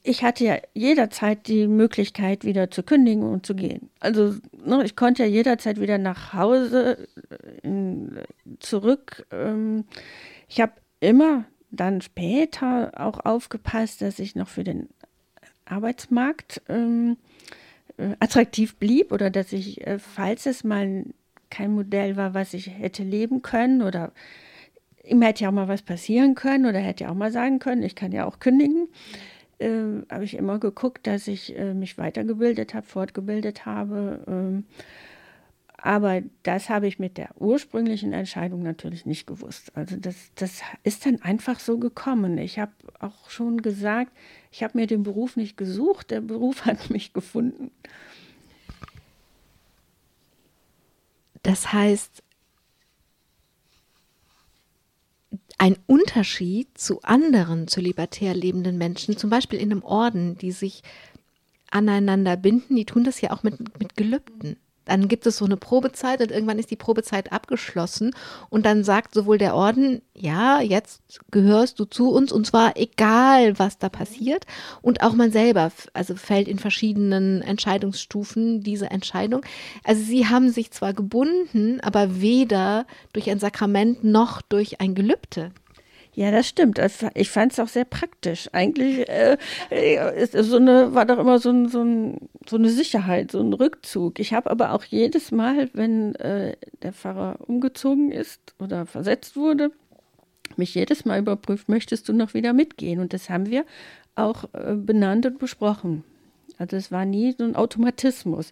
[0.03, 3.89] ich hatte ja jederzeit die Möglichkeit, wieder zu kündigen und zu gehen.
[3.99, 4.35] Also
[4.65, 8.19] ne, ich konnte ja jederzeit wieder nach Hause äh, in,
[8.59, 9.25] zurück.
[9.31, 9.85] Ähm,
[10.47, 14.89] ich habe immer dann später auch aufgepasst, dass ich noch für den
[15.65, 17.17] Arbeitsmarkt ähm,
[17.97, 21.05] äh, attraktiv blieb oder dass ich, äh, falls es mal
[21.49, 24.11] kein Modell war, was ich hätte leben können oder
[25.03, 27.83] ihm hätte ja auch mal was passieren können oder hätte ja auch mal sagen können,
[27.83, 28.87] ich kann ja auch kündigen
[29.61, 34.23] äh, habe ich immer geguckt, dass ich äh, mich weitergebildet habe, fortgebildet habe.
[34.27, 34.65] Ähm,
[35.77, 39.75] aber das habe ich mit der ursprünglichen Entscheidung natürlich nicht gewusst.
[39.75, 42.37] Also das, das ist dann einfach so gekommen.
[42.37, 44.11] Ich habe auch schon gesagt,
[44.51, 47.71] ich habe mir den Beruf nicht gesucht, der Beruf hat mich gefunden.
[51.41, 52.21] Das heißt,
[55.61, 60.81] ein Unterschied zu anderen, zu libertär lebenden Menschen, zum Beispiel in einem Orden, die sich
[61.69, 64.57] aneinander binden, die tun das ja auch mit, mit Gelübden.
[64.85, 68.15] Dann gibt es so eine Probezeit und irgendwann ist die Probezeit abgeschlossen
[68.49, 73.59] und dann sagt sowohl der Orden, ja, jetzt gehörst du zu uns und zwar egal,
[73.59, 74.45] was da passiert
[74.81, 79.45] und auch man selber, also fällt in verschiedenen Entscheidungsstufen diese Entscheidung.
[79.83, 85.51] Also sie haben sich zwar gebunden, aber weder durch ein Sakrament noch durch ein Gelübde.
[86.13, 86.79] Ja, das stimmt.
[87.13, 88.49] Ich fand es auch sehr praktisch.
[88.51, 89.37] Eigentlich äh,
[90.13, 93.53] ist so eine, war doch immer so, ein, so, ein, so eine Sicherheit, so ein
[93.53, 94.19] Rückzug.
[94.19, 99.71] Ich habe aber auch jedes Mal, wenn äh, der Pfarrer umgezogen ist oder versetzt wurde,
[100.57, 102.99] mich jedes Mal überprüft, möchtest du noch wieder mitgehen?
[102.99, 103.65] Und das haben wir
[104.15, 106.03] auch äh, benannt und besprochen.
[106.57, 108.51] Also es war nie so ein Automatismus.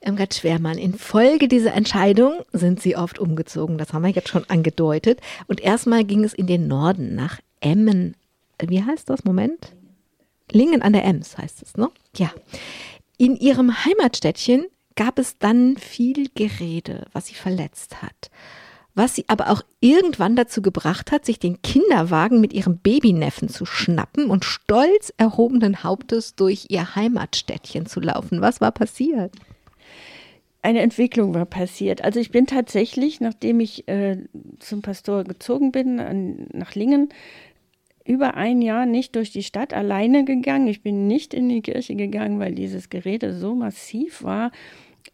[0.00, 3.78] Irmgard Schwermann, infolge dieser Entscheidung sind Sie oft umgezogen.
[3.78, 5.20] Das haben wir jetzt schon angedeutet.
[5.46, 8.14] Und erstmal ging es in den Norden nach Emmen.
[8.60, 9.24] Wie heißt das?
[9.24, 9.74] Moment.
[10.50, 11.90] Lingen an der Ems heißt es, ne?
[12.16, 12.32] Ja.
[13.18, 18.30] In Ihrem Heimatstädtchen gab es dann viel Gerede, was Sie verletzt hat.
[18.98, 23.64] Was sie aber auch irgendwann dazu gebracht hat, sich den Kinderwagen mit ihrem Babyneffen zu
[23.64, 28.40] schnappen und stolz erhobenen Hauptes durch ihr Heimatstädtchen zu laufen.
[28.40, 29.30] Was war passiert?
[30.68, 32.04] Eine Entwicklung war passiert.
[32.04, 34.18] Also ich bin tatsächlich, nachdem ich äh,
[34.58, 37.08] zum Pastor gezogen bin, an, nach Lingen,
[38.04, 40.66] über ein Jahr nicht durch die Stadt alleine gegangen.
[40.66, 44.50] Ich bin nicht in die Kirche gegangen, weil dieses Gerede so massiv war.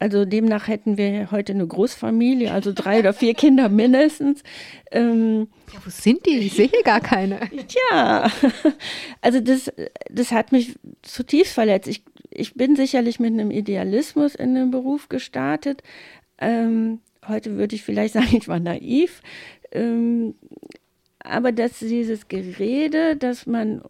[0.01, 4.43] Also demnach hätten wir heute eine Großfamilie, also drei oder vier Kinder mindestens.
[4.91, 6.39] Ähm, ja, wo sind die?
[6.39, 7.39] Ich sehe gar keine.
[7.69, 8.29] Tja,
[9.21, 9.73] also das,
[10.11, 11.89] das hat mich zutiefst verletzt.
[11.89, 12.03] Ich
[12.35, 15.83] ich bin sicherlich mit einem Idealismus in den Beruf gestartet.
[16.39, 19.23] Ähm, heute würde ich vielleicht sagen, ich war naiv.
[19.73, 20.35] Ähm,
[21.21, 23.83] aber dass dieses Gerede, dass man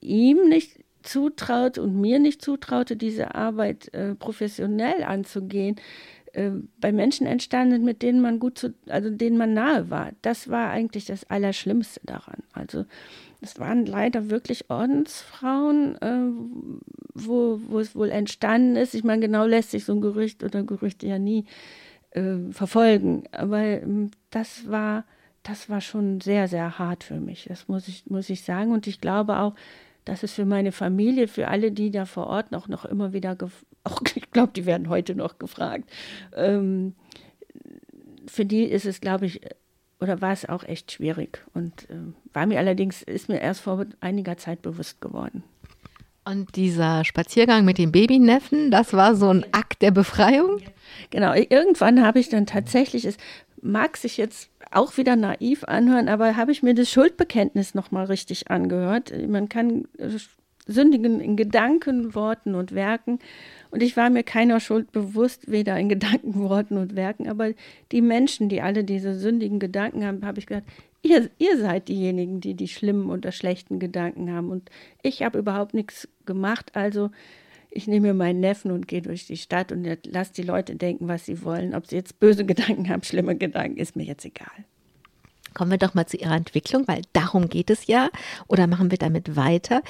[0.00, 5.76] ihm nicht zutraut und mir nicht zutraute, diese Arbeit äh, professionell anzugehen,
[6.32, 6.50] äh,
[6.80, 10.12] bei Menschen entstanden, mit denen man gut zu, also denen man nahe war.
[10.22, 12.42] Das war eigentlich das Allerschlimmste daran.
[12.52, 12.84] Also
[13.40, 16.30] es waren leider wirklich Ordensfrauen, äh,
[17.14, 18.94] wo, wo es wohl entstanden ist.
[18.94, 21.44] Ich meine, genau lässt sich so ein Gerücht oder Gerüchte ja nie
[22.10, 23.24] äh, verfolgen.
[23.30, 25.04] Aber ähm, das war,
[25.44, 27.44] das war schon sehr, sehr hart für mich.
[27.48, 28.72] Das muss ich, muss ich sagen.
[28.72, 29.54] Und ich glaube auch,
[30.04, 33.36] dass es für meine Familie, für alle, die da vor Ort noch, noch immer wieder,
[33.84, 35.88] auch ich glaube, die werden heute noch gefragt,
[36.34, 36.94] ähm,
[38.26, 39.40] für die ist es, glaube ich,
[40.00, 41.96] oder war es auch echt schwierig und äh,
[42.32, 45.42] war mir allerdings, ist mir erst vor einiger Zeit bewusst geworden.
[46.24, 50.60] Und dieser Spaziergang mit dem Babyneffen, das war so ein Akt der Befreiung?
[51.08, 53.16] Genau, irgendwann habe ich dann tatsächlich, es
[53.62, 58.50] mag sich jetzt auch wieder naiv anhören, aber habe ich mir das Schuldbekenntnis nochmal richtig
[58.50, 59.12] angehört.
[59.26, 60.10] Man kann äh,
[60.66, 63.18] sündigen in Gedanken, Worten und Werken.
[63.70, 67.28] Und ich war mir keiner Schuld bewusst, weder in Gedanken, Worten und Werken.
[67.28, 67.52] Aber
[67.92, 70.68] die Menschen, die alle diese sündigen Gedanken haben, habe ich gesagt,
[71.02, 74.50] ihr, ihr seid diejenigen, die die schlimmen oder schlechten Gedanken haben.
[74.50, 74.70] Und
[75.02, 76.70] ich habe überhaupt nichts gemacht.
[76.74, 77.10] Also
[77.70, 81.08] ich nehme mir meinen Neffen und gehe durch die Stadt und lasse die Leute denken,
[81.08, 81.74] was sie wollen.
[81.74, 84.64] Ob sie jetzt böse Gedanken haben, schlimme Gedanken, ist mir jetzt egal.
[85.54, 88.10] Kommen wir doch mal zu Ihrer Entwicklung, weil darum geht es ja.
[88.46, 89.82] Oder machen wir damit weiter?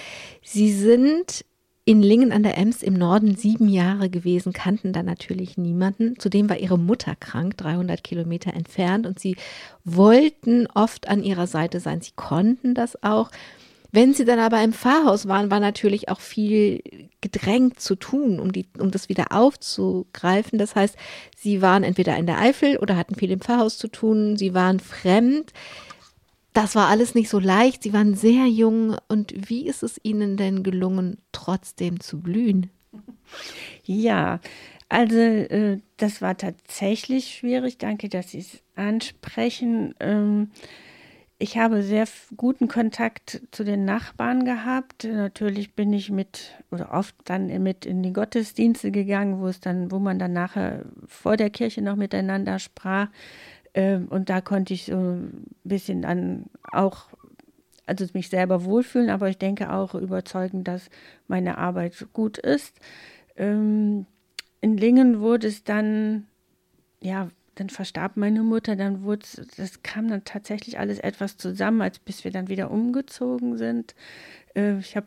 [0.42, 1.44] Sie sind
[1.88, 6.18] in Lingen an der Ems im Norden sieben Jahre gewesen, kannten da natürlich niemanden.
[6.18, 9.36] Zudem war ihre Mutter krank, 300 Kilometer entfernt, und sie
[9.86, 12.02] wollten oft an ihrer Seite sein.
[12.02, 13.30] Sie konnten das auch.
[13.90, 16.82] Wenn sie dann aber im Pfarrhaus waren, war natürlich auch viel
[17.22, 20.58] gedrängt zu tun, um, die, um das wieder aufzugreifen.
[20.58, 20.94] Das heißt,
[21.38, 24.78] sie waren entweder in der Eifel oder hatten viel im Pfarrhaus zu tun, sie waren
[24.78, 25.54] fremd
[26.58, 27.84] das war alles nicht so leicht.
[27.84, 28.96] Sie waren sehr jung.
[29.06, 32.70] Und wie ist es Ihnen denn gelungen, trotzdem zu blühen?
[33.84, 34.40] Ja,
[34.88, 37.78] also äh, das war tatsächlich schwierig.
[37.78, 39.94] Danke, dass Sie es ansprechen.
[40.00, 40.50] Ähm,
[41.38, 45.04] ich habe sehr guten Kontakt zu den Nachbarn gehabt.
[45.04, 49.92] Natürlich bin ich mit oder oft dann mit in die Gottesdienste gegangen, wo es dann,
[49.92, 53.08] wo man dann nachher vor der Kirche noch miteinander sprach.
[53.74, 57.08] Ähm, und da konnte ich so ein bisschen dann auch,
[57.86, 60.90] also mich selber wohlfühlen, aber ich denke auch überzeugen, dass
[61.26, 62.78] meine Arbeit gut ist.
[63.36, 64.06] Ähm,
[64.60, 66.26] in Lingen wurde es dann,
[67.00, 69.26] ja, dann verstarb meine Mutter, dann wurde
[69.56, 73.94] das kam dann tatsächlich alles etwas zusammen, als bis wir dann wieder umgezogen sind.
[74.54, 75.06] Äh, ich habe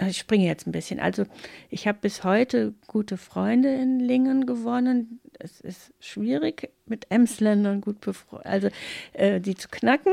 [0.00, 1.00] ich springe jetzt ein bisschen.
[1.00, 1.24] Also
[1.70, 5.20] ich habe bis heute gute Freunde in Lingen gewonnen.
[5.38, 8.68] Es ist schwierig mit Emsländern gut befreundet, also
[9.12, 10.12] äh, die zu knacken.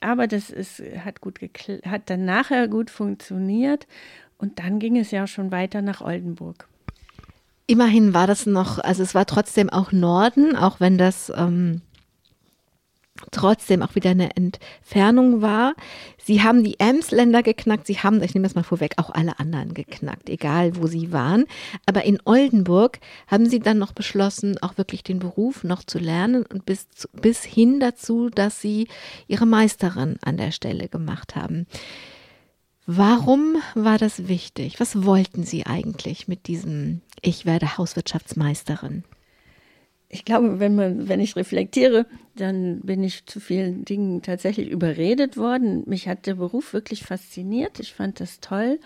[0.00, 1.40] Aber das ist, hat gut
[1.84, 3.86] hat dann nachher gut funktioniert.
[4.38, 6.68] Und dann ging es ja schon weiter nach Oldenburg.
[7.66, 11.82] Immerhin war das noch, also es war trotzdem auch Norden, auch wenn das ähm,
[13.30, 15.74] trotzdem auch wieder eine Entfernung war.
[16.22, 19.74] Sie haben die Emsländer geknackt, sie haben, ich nehme das mal vorweg, auch alle anderen
[19.74, 21.46] geknackt, egal wo sie waren.
[21.86, 26.44] Aber in Oldenburg haben sie dann noch beschlossen, auch wirklich den Beruf noch zu lernen
[26.44, 28.88] und bis, bis hin dazu, dass sie
[29.26, 31.66] ihre Meisterin an der Stelle gemacht haben.
[32.90, 34.80] Warum war das wichtig?
[34.80, 39.04] Was wollten Sie eigentlich mit diesem Ich werde Hauswirtschaftsmeisterin?
[40.08, 45.36] Ich glaube, wenn man, wenn ich reflektiere, dann bin ich zu vielen Dingen tatsächlich überredet
[45.36, 45.82] worden.
[45.86, 47.78] Mich hat der Beruf wirklich fasziniert.
[47.78, 48.80] Ich fand das toll.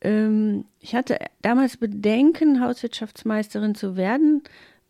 [0.00, 4.42] Ähm, ich hatte damals Bedenken, Hauswirtschaftsmeisterin zu werden,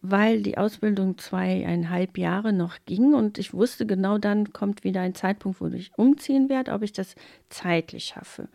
[0.02, 5.14] weil die Ausbildung zweieinhalb Jahre noch ging und ich wusste genau dann kommt wieder ein
[5.14, 7.16] Zeitpunkt, wo ich umziehen werde, ob ich das
[7.48, 8.48] zeitlich schaffe.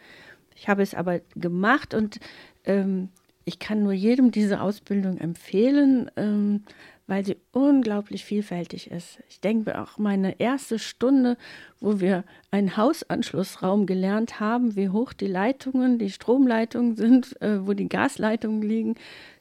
[0.55, 2.19] Ich habe es aber gemacht und
[2.63, 3.09] ähm,
[3.43, 6.11] ich kann nur jedem diese Ausbildung empfehlen.
[6.15, 6.63] Ähm,
[7.11, 9.19] weil sie unglaublich vielfältig ist.
[9.27, 11.35] Ich denke auch meine erste Stunde,
[11.81, 17.73] wo wir einen Hausanschlussraum gelernt haben, wie hoch die Leitungen, die Stromleitungen sind, äh, wo
[17.73, 18.95] die Gasleitungen liegen,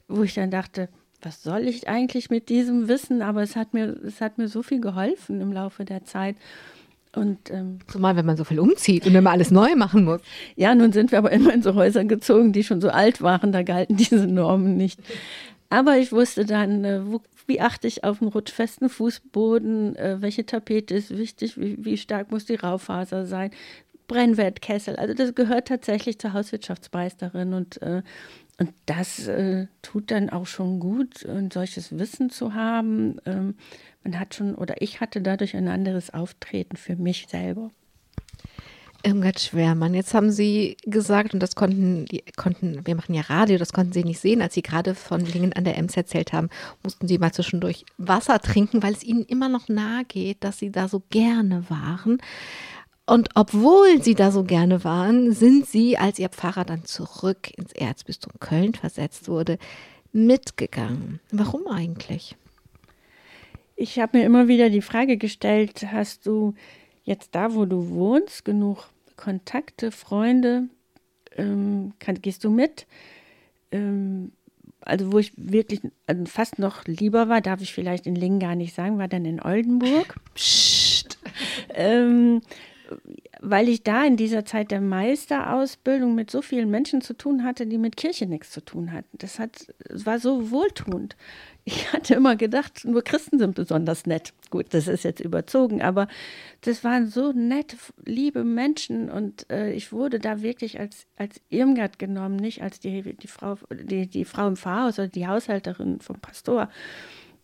[0.09, 0.89] wo ich dann dachte,
[1.23, 3.23] was soll ich eigentlich mit diesem Wissen?
[3.23, 6.35] Aber es hat mir, es hat mir so viel geholfen im Laufe der Zeit.
[7.15, 10.23] Und, ähm, Zumal, wenn man so viel umzieht und immer alles neu machen muss.
[10.57, 13.53] Ja, nun sind wir aber immer in so Häuser gezogen, die schon so alt waren,
[13.53, 14.99] da galten diese Normen nicht.
[15.71, 20.45] Aber ich wusste dann, äh, wo, wie achte ich auf einen rutschfesten Fußboden, äh, welche
[20.45, 23.51] Tapete ist wichtig, wie, wie stark muss die Raufaser sein,
[24.09, 24.97] Brennwertkessel.
[24.97, 28.03] Also das gehört tatsächlich zur Hauswirtschaftsmeisterin und, äh,
[28.59, 33.19] und das äh, tut dann auch schon gut, ein solches Wissen zu haben.
[33.25, 33.55] Ähm,
[34.03, 37.71] man hat schon, oder ich hatte dadurch ein anderes Auftreten für mich selber.
[39.03, 43.73] Irmgard Schwermann, jetzt haben Sie gesagt, und das konnten, konnten, wir machen ja Radio, das
[43.73, 46.51] konnten Sie nicht sehen, als Sie gerade von Lingen an der Ems erzählt haben,
[46.83, 50.71] mussten Sie mal zwischendurch Wasser trinken, weil es Ihnen immer noch nahe geht, dass Sie
[50.71, 52.19] da so gerne waren.
[53.07, 57.73] Und obwohl Sie da so gerne waren, sind Sie, als Ihr Pfarrer dann zurück ins
[57.73, 59.59] Erzbistum Köln versetzt wurde,
[60.13, 61.21] mitgegangen.
[61.33, 62.37] Warum eigentlich?
[63.77, 66.55] Ich habe mir immer wieder die Frage gestellt, hast du
[67.11, 70.69] jetzt da, wo du wohnst, genug Kontakte, Freunde,
[71.37, 72.87] ähm, kann, gehst du mit?
[73.73, 74.33] Ähm,
[74.81, 78.55] also wo ich wirklich also fast noch lieber war, darf ich vielleicht in Lingen gar
[78.55, 80.17] nicht sagen, war dann in Oldenburg.
[80.35, 81.19] Psst.
[81.75, 82.41] ähm,
[83.41, 87.67] weil ich da in dieser Zeit der Meisterausbildung mit so vielen Menschen zu tun hatte,
[87.67, 89.17] die mit Kirche nichts zu tun hatten.
[89.19, 91.17] Das hat, war so wohltuend
[91.65, 94.33] ich hatte immer gedacht, nur Christen sind besonders nett.
[94.51, 96.09] Gut, das ist jetzt überzogen, aber
[96.63, 101.99] das waren so nett, liebe Menschen und äh, ich wurde da wirklich als, als Irmgard
[101.99, 106.19] genommen, nicht als die, die, Frau, die, die Frau im Pfarrhaus oder die Haushälterin vom
[106.21, 106.71] Pastor.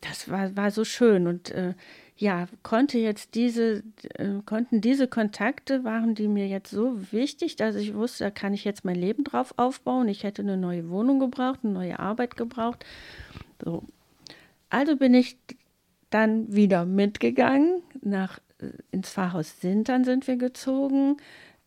[0.00, 1.74] Das war, war so schön und äh,
[2.18, 3.82] ja, konnte jetzt diese,
[4.14, 8.54] äh, konnten diese Kontakte, waren die mir jetzt so wichtig, dass ich wusste, da kann
[8.54, 10.08] ich jetzt mein Leben drauf aufbauen.
[10.08, 12.86] Ich hätte eine neue Wohnung gebraucht, eine neue Arbeit gebraucht.
[13.62, 13.84] So,
[14.70, 15.36] also bin ich
[16.08, 21.18] dann wieder mitgegangen nach äh, ins Pfarrhaus Sintern sind wir gezogen.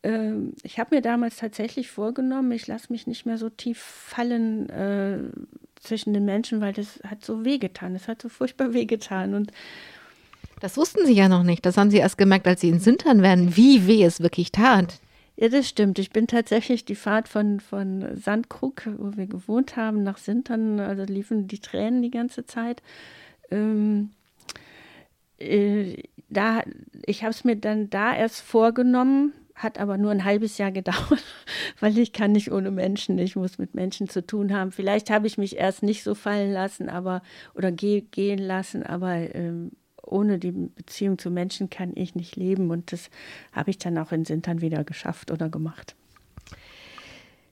[0.02, 4.70] Ähm, ich habe mir damals tatsächlich vorgenommen, ich lasse mich nicht mehr so tief fallen
[4.70, 5.20] äh,
[5.80, 7.94] zwischen den Menschen, weil das hat so wehgetan.
[7.94, 9.36] Das hat so furchtbar wehgetan.
[9.36, 9.52] Und
[10.60, 11.65] das wussten Sie ja noch nicht.
[11.65, 15.00] Das haben Sie erst gemerkt, als Sie in Sintern werden, wie weh es wirklich tat.
[15.36, 16.00] Ja, das stimmt.
[16.00, 21.04] Ich bin tatsächlich die Fahrt von, von Sandkrug, wo wir gewohnt haben, nach Sintern, also
[21.04, 22.82] liefen die Tränen die ganze Zeit.
[23.50, 24.10] Ähm,
[25.38, 26.63] äh, da,
[27.06, 31.24] ich habe es mir dann da erst vorgenommen, hat aber nur ein halbes Jahr gedauert,
[31.80, 34.74] weil ich kann nicht ohne Menschen, ich muss mit Menschen zu tun haben.
[34.74, 37.22] Vielleicht habe ich mich erst nicht so fallen lassen, aber
[37.56, 39.72] oder geh, gehen lassen, aber ähm,
[40.12, 42.72] ohne die Beziehung zu Menschen kann ich nicht leben.
[42.72, 43.10] Und das
[43.52, 45.95] habe ich dann auch in Sintern wieder geschafft oder gemacht.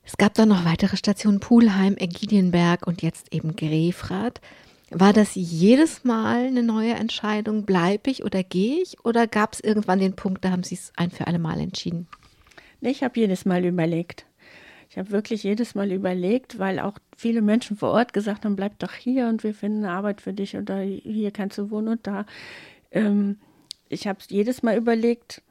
[0.04, 4.39] Es gab dann noch weitere Stationen, Pulheim, Ägidienberg und jetzt eben Grefrath.
[4.89, 7.65] War das jedes Mal eine neue Entscheidung?
[7.65, 9.04] Bleibe ich oder gehe ich?
[9.04, 12.08] Oder gab es irgendwann den Punkt, da haben Sie es ein für alle Mal entschieden?
[12.80, 14.27] Ich habe jedes Mal überlegt.
[14.89, 18.80] Ich habe wirklich jedes Mal überlegt, weil auch viele Menschen vor Ort gesagt haben, bleib
[18.80, 22.08] doch hier und wir finden eine Arbeit für dich oder hier kannst du wohnen und
[22.08, 22.26] da.
[22.91, 23.38] Ähm,
[23.89, 25.41] ich habe jedes Mal überlegt,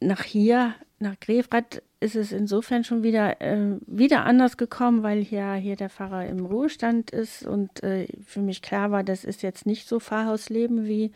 [0.00, 5.54] nach hier, nach Grefrath ist es insofern schon wieder, äh, wieder anders gekommen, weil hier,
[5.54, 9.66] hier der Pfarrer im Ruhestand ist und äh, für mich klar war, das ist jetzt
[9.66, 11.12] nicht so Pfarrhausleben wie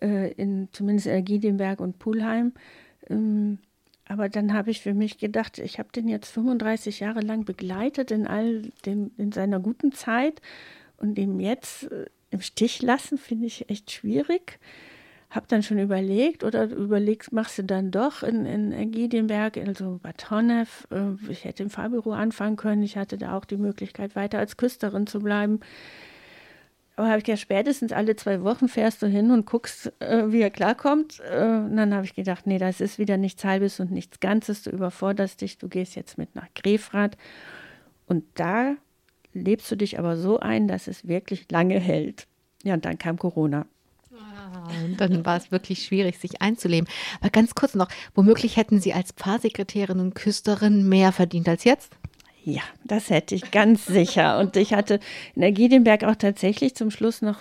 [0.00, 2.52] äh, in zumindest in Giedienberg und Pulheim.
[3.10, 3.58] Ähm,
[4.06, 8.10] aber dann habe ich für mich gedacht, ich habe den jetzt 35 Jahre lang begleitet
[8.10, 10.42] in all dem, in seiner guten Zeit
[10.98, 14.58] und ihm jetzt äh, im Stich lassen, finde ich echt schwierig.
[15.30, 20.30] habe dann schon überlegt oder überlegst, machst du dann doch in, in Giedienberg, also Bad
[20.30, 20.86] Honnef.
[20.90, 22.82] Äh, ich hätte im Fahrbüro anfangen können.
[22.82, 25.60] Ich hatte da auch die Möglichkeit, weiter als Küsterin zu bleiben.
[26.96, 30.40] Aber habe ich ja spätestens alle zwei Wochen fährst du hin und guckst, äh, wie
[30.40, 31.20] er klarkommt.
[31.28, 34.62] Äh, und dann habe ich gedacht, nee, das ist wieder nichts Halbes und nichts Ganzes.
[34.62, 37.16] Du überforderst dich, du gehst jetzt mit nach Grefrath.
[38.06, 38.76] Und da
[39.32, 42.28] lebst du dich aber so ein, dass es wirklich lange hält.
[42.62, 43.66] Ja, und dann kam Corona.
[44.84, 46.88] Und dann war es wirklich schwierig, sich einzuleben.
[47.20, 51.96] Aber ganz kurz noch, womöglich hätten Sie als Pfarrsekretärin und Küsterin mehr verdient als jetzt?
[52.44, 54.38] Ja, das hätte ich ganz sicher.
[54.38, 55.00] Und ich hatte
[55.34, 57.40] in der Giedenberg auch tatsächlich zum Schluss noch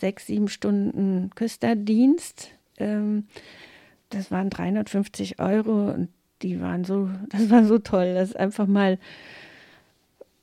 [0.00, 2.50] sechs, sieben Stunden Küsterdienst.
[2.78, 3.26] Ähm,
[4.08, 6.08] das waren 350 Euro und
[6.42, 8.98] die waren so, das war so toll, das einfach mal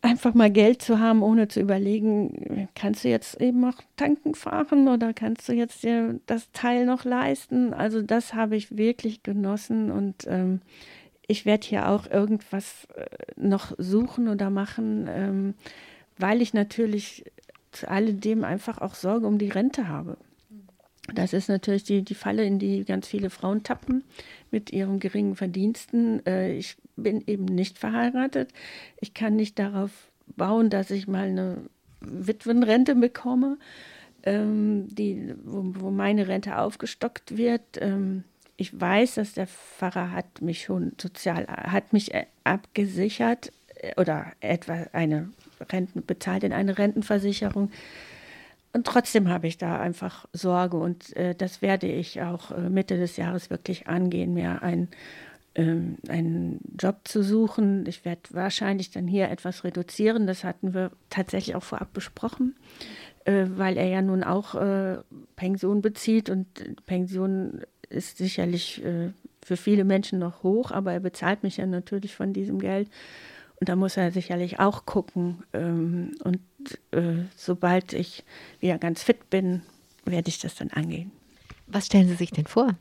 [0.01, 4.87] einfach mal Geld zu haben, ohne zu überlegen, kannst du jetzt eben auch tanken fahren
[4.87, 7.73] oder kannst du jetzt dir das Teil noch leisten?
[7.73, 10.61] Also das habe ich wirklich genossen und ähm,
[11.27, 13.05] ich werde hier auch irgendwas äh,
[13.35, 15.53] noch suchen oder machen, ähm,
[16.17, 17.25] weil ich natürlich
[17.71, 20.17] zu alledem einfach auch Sorge um die Rente habe.
[21.13, 24.03] Das ist natürlich die, die Falle, in die ganz viele Frauen tappen
[24.51, 26.25] mit ihren geringen Verdiensten.
[26.25, 28.51] Äh, ich bin eben nicht verheiratet.
[28.99, 29.91] Ich kann nicht darauf
[30.35, 31.57] bauen, dass ich mal eine
[32.01, 33.57] Witwenrente bekomme,
[34.23, 37.61] ähm, die, wo, wo, meine Rente aufgestockt wird.
[37.79, 38.23] Ähm,
[38.57, 44.33] ich weiß, dass der Pfarrer hat mich schon sozial, hat mich äh, abgesichert äh, oder
[44.39, 45.29] etwa eine
[45.71, 47.71] Renten bezahlt in eine Rentenversicherung.
[48.73, 52.97] Und trotzdem habe ich da einfach Sorge und äh, das werde ich auch äh, Mitte
[52.97, 54.89] des Jahres wirklich angehen, mir ein,
[55.55, 57.85] ähm, einen Job zu suchen.
[57.87, 60.27] Ich werde wahrscheinlich dann hier etwas reduzieren.
[60.27, 62.55] Das hatten wir tatsächlich auch vorab besprochen,
[63.25, 64.97] äh, weil er ja nun auch äh,
[65.35, 66.47] Pension bezieht und
[66.85, 69.11] Pension ist sicherlich äh,
[69.43, 72.89] für viele Menschen noch hoch, aber er bezahlt mich ja natürlich von diesem Geld.
[73.59, 75.43] Und da muss er sicherlich auch gucken.
[75.53, 76.39] Ähm, und
[76.91, 78.23] äh, sobald ich
[78.59, 79.61] wieder ganz fit bin,
[80.05, 81.11] werde ich das dann angehen.
[81.67, 82.75] Was stellen Sie sich denn vor?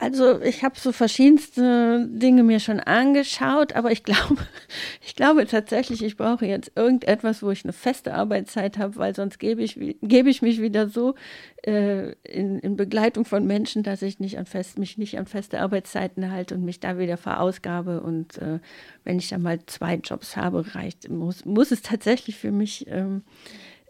[0.00, 4.36] Also ich habe so verschiedenste Dinge mir schon angeschaut, aber ich glaube,
[5.04, 9.38] ich glaube tatsächlich, ich brauche jetzt irgendetwas, wo ich eine feste Arbeitszeit habe, weil sonst
[9.40, 11.16] gebe ich, gebe ich mich wieder so
[11.64, 15.60] äh, in, in, Begleitung von Menschen, dass ich nicht an fest, mich nicht an feste
[15.60, 18.00] Arbeitszeiten halte und mich da wieder verausgabe.
[18.00, 18.60] Und äh,
[19.02, 23.22] wenn ich dann mal zwei Jobs habe, reicht, muss, muss es tatsächlich für mich ähm,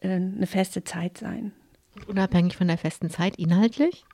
[0.01, 1.53] äh, eine feste Zeit sein.
[2.07, 4.07] Unabhängig von der festen Zeit, inhaltlich?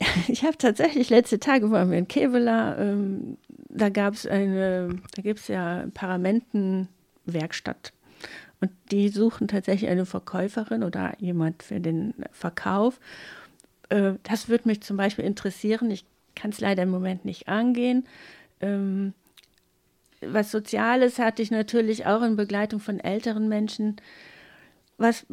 [0.28, 3.36] ich habe tatsächlich letzte Tage waren wir in Kevela, ähm,
[3.68, 7.92] da gab es eine, da gibt es ja Paramentenwerkstatt.
[8.60, 12.98] Und die suchen tatsächlich eine Verkäuferin oder jemand für den Verkauf.
[13.88, 15.90] Äh, das würde mich zum Beispiel interessieren.
[15.90, 18.06] Ich kann es leider im Moment nicht angehen.
[18.60, 19.14] Ähm,
[20.20, 23.96] was Soziales hatte ich natürlich auch in Begleitung von älteren Menschen.
[24.96, 25.26] Was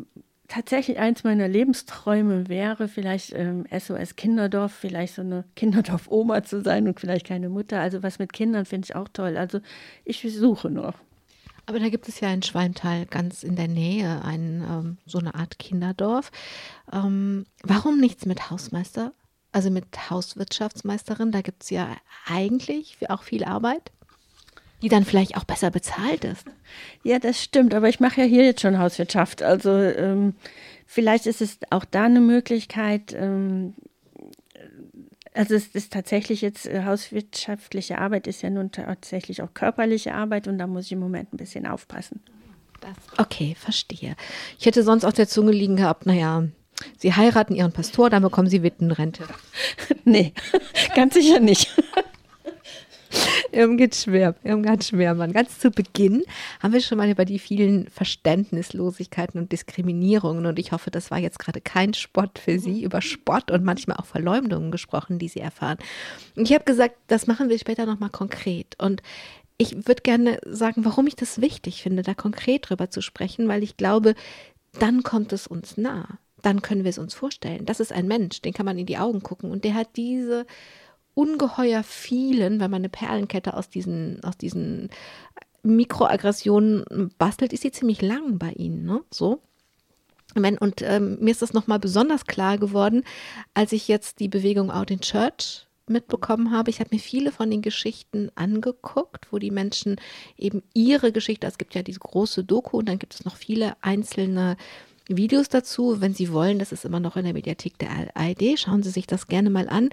[0.48, 6.88] tatsächlich eins meiner Lebensträume wäre, vielleicht ähm, SOS Kinderdorf, vielleicht so eine Kinderdorf-Oma zu sein
[6.88, 7.80] und vielleicht keine Mutter.
[7.80, 9.38] Also was mit Kindern finde ich auch toll.
[9.38, 9.60] Also
[10.04, 10.93] ich suche noch.
[11.68, 15.34] Aber da gibt es ja in Schwalmtal ganz in der Nähe ein, ähm, so eine
[15.34, 16.32] Art Kinderdorf.
[16.93, 19.14] Ähm, warum nichts mit Hausmeister?
[19.52, 21.96] Also mit Hauswirtschaftsmeisterin, da gibt es ja
[22.28, 23.91] eigentlich auch viel Arbeit
[24.86, 26.46] die dann vielleicht auch besser bezahlt ist.
[27.02, 29.42] Ja, das stimmt, aber ich mache ja hier jetzt schon Hauswirtschaft.
[29.42, 30.36] Also ähm,
[30.86, 33.12] vielleicht ist es auch da eine Möglichkeit.
[33.18, 33.74] Ähm,
[35.34, 40.48] also es ist tatsächlich jetzt äh, hauswirtschaftliche Arbeit ist ja nun tatsächlich auch körperliche Arbeit
[40.48, 42.22] und da muss ich im Moment ein bisschen aufpassen.
[42.80, 44.16] Das, okay, verstehe.
[44.60, 46.44] Ich hätte sonst auf der Zunge liegen gehabt, naja,
[47.00, 49.24] Sie heiraten Ihren Pastor, dann bekommen Sie Wittenrente.
[50.04, 50.32] nee,
[50.96, 51.76] ganz sicher nicht.
[53.51, 55.32] Irmgard Schwer, Irmgard Schwermann.
[55.32, 56.24] Ganz zu Beginn
[56.62, 61.18] haben wir schon mal über die vielen Verständnislosigkeiten und Diskriminierungen und ich hoffe, das war
[61.18, 65.39] jetzt gerade kein Spott für Sie, über Spott und manchmal auch Verleumdungen gesprochen, die Sie
[65.39, 65.78] erfahren.
[66.36, 69.01] Und ich habe gesagt, das machen wir später nochmal konkret und
[69.58, 73.64] ich würde gerne sagen, warum ich das wichtig finde, da konkret drüber zu sprechen, weil
[73.64, 74.16] ich glaube,
[74.80, 76.20] dann kommt es uns nah.
[76.41, 77.66] Dann können wir es uns vorstellen.
[77.66, 80.45] Das ist ein Mensch, den kann man in die Augen gucken und der hat diese
[81.16, 84.89] ungeheuer vielen, wenn man eine Perlenkette aus diesen, aus diesen
[85.63, 89.01] Mikroaggressionen bastelt, ist sie ziemlich lang bei ihnen, ne?
[89.11, 89.41] So.
[90.36, 93.03] Und ähm, mir ist das nochmal besonders klar geworden,
[93.53, 96.70] als ich jetzt die Bewegung Out in Church mitbekommen habe.
[96.70, 99.95] Ich habe mir viele von den Geschichten angeguckt, wo die Menschen
[100.38, 103.78] eben ihre Geschichte, es gibt ja diese große Doku und dann gibt es noch viele
[103.82, 104.57] einzelne
[105.07, 106.01] Videos dazu.
[106.01, 108.59] Wenn Sie wollen, das ist immer noch in der Mediathek der ARD.
[108.59, 109.89] Schauen Sie sich das gerne mal an.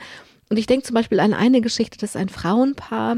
[0.53, 3.17] Und ich denke zum Beispiel an eine Geschichte, das ist ein Frauenpaar,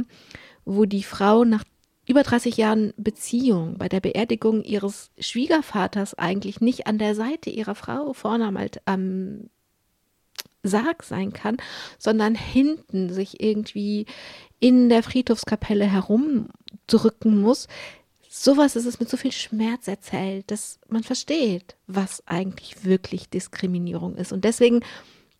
[0.64, 1.64] wo die Frau nach
[2.06, 7.74] über 30 Jahren Beziehung bei der Beerdigung ihres Schwiegervaters eigentlich nicht an der Seite ihrer
[7.74, 9.50] Frau vorne am, am
[10.62, 11.56] Sarg sein kann,
[11.98, 14.06] sondern hinten sich irgendwie
[14.60, 17.66] in der Friedhofskapelle herumdrücken muss.
[18.28, 24.14] Sowas ist es mit so viel Schmerz erzählt, dass man versteht, was eigentlich wirklich Diskriminierung
[24.14, 24.32] ist.
[24.32, 24.84] Und deswegen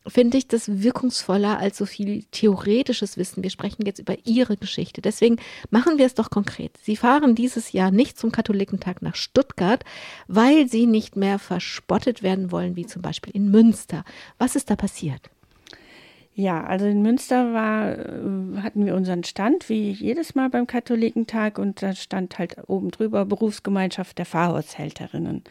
[0.06, 3.42] finde ich das wirkungsvoller als so viel theoretisches Wissen.
[3.42, 5.00] Wir sprechen jetzt über Ihre Geschichte.
[5.00, 5.36] Deswegen
[5.70, 6.76] machen wir es doch konkret.
[6.82, 9.84] Sie fahren dieses Jahr nicht zum Katholikentag nach Stuttgart,
[10.28, 14.04] weil Sie nicht mehr verspottet werden wollen, wie zum Beispiel in Münster.
[14.38, 15.30] Was ist da passiert?
[16.36, 21.58] Ja, also in Münster war, äh, hatten wir unseren Stand, wie jedes Mal beim Katholikentag,
[21.58, 25.44] und da stand halt oben drüber Berufsgemeinschaft der Pfarrhaushälterinnen.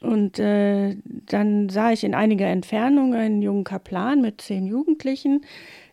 [0.00, 5.42] Und äh, dann sah ich in einiger Entfernung einen jungen Kaplan mit zehn Jugendlichen,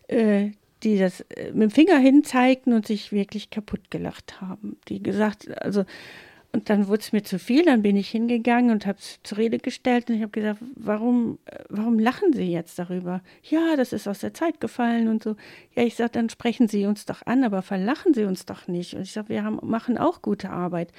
[0.08, 0.50] äh,
[0.82, 4.78] die das äh, mit dem Finger hinzeigten und sich wirklich kaputt gelacht haben.
[4.88, 5.84] Die gesagt, also,
[6.52, 9.36] und dann wurde es mir zu viel, dann bin ich hingegangen und habe es zur
[9.36, 13.22] Rede gestellt und ich habe gesagt, warum, äh, warum lachen Sie jetzt darüber?
[13.42, 15.36] Ja, das ist aus der Zeit gefallen und so.
[15.74, 18.94] Ja, ich sage, dann sprechen Sie uns doch an, aber verlachen Sie uns doch nicht.
[18.94, 20.92] Und ich sage, wir haben, machen auch gute Arbeit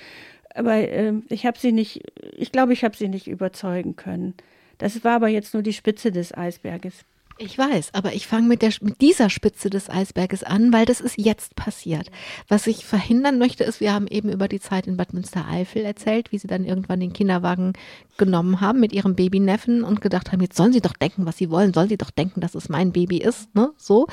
[0.59, 2.03] aber äh, ich habe sie nicht,
[2.35, 4.35] ich glaube, ich habe sie nicht überzeugen können.
[4.77, 7.05] Das war aber jetzt nur die Spitze des Eisberges.
[7.41, 11.17] Ich weiß, aber ich fange mit, mit dieser Spitze des Eisberges an, weil das ist
[11.17, 12.11] jetzt passiert.
[12.49, 16.33] Was ich verhindern möchte, ist, wir haben eben über die Zeit in Bad Münstereifel erzählt,
[16.33, 17.73] wie sie dann irgendwann den Kinderwagen
[18.17, 21.49] genommen haben mit ihrem Babyneffen und gedacht haben, jetzt sollen sie doch denken, was sie
[21.49, 23.71] wollen, sollen sie doch denken, dass es mein Baby ist, ne?
[23.77, 24.07] So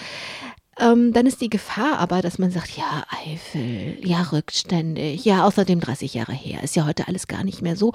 [0.79, 5.81] ähm, dann ist die Gefahr aber, dass man sagt, ja, Eifel, ja, rückständig, ja, außerdem
[5.81, 7.93] 30 Jahre her, ist ja heute alles gar nicht mehr so.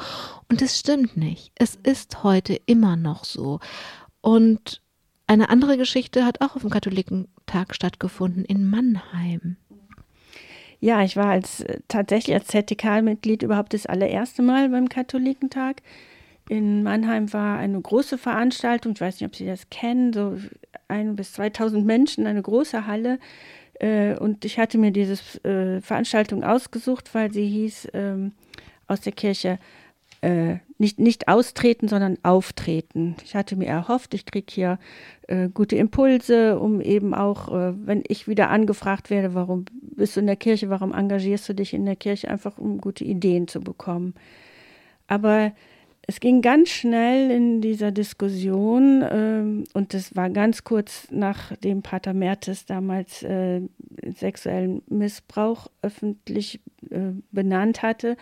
[0.49, 1.51] Und es stimmt nicht.
[1.55, 3.59] Es ist heute immer noch so.
[4.21, 4.81] Und
[5.27, 9.57] eine andere Geschichte hat auch auf dem Katholikentag stattgefunden in Mannheim.
[10.79, 15.83] Ja, ich war als tatsächlich als ZTK-Mitglied überhaupt das allererste Mal beim Katholikentag.
[16.51, 20.37] In Mannheim war eine große Veranstaltung, ich weiß nicht, ob Sie das kennen, so
[20.89, 23.19] ein bis 2000 Menschen, eine große Halle.
[23.79, 25.13] Äh, und ich hatte mir diese
[25.47, 28.33] äh, Veranstaltung ausgesucht, weil sie hieß, ähm,
[28.85, 29.59] aus der Kirche
[30.19, 33.15] äh, nicht, nicht austreten, sondern auftreten.
[33.23, 34.77] Ich hatte mir erhofft, ich kriege hier
[35.29, 40.19] äh, gute Impulse, um eben auch, äh, wenn ich wieder angefragt werde, warum bist du
[40.19, 43.61] in der Kirche, warum engagierst du dich in der Kirche, einfach um gute Ideen zu
[43.61, 44.15] bekommen.
[45.07, 45.53] Aber
[46.07, 52.13] es ging ganz schnell in dieser Diskussion ähm, und das war ganz kurz nachdem Pater
[52.13, 53.61] Mertes damals äh,
[54.15, 58.17] sexuellen Missbrauch öffentlich äh, benannt hatte,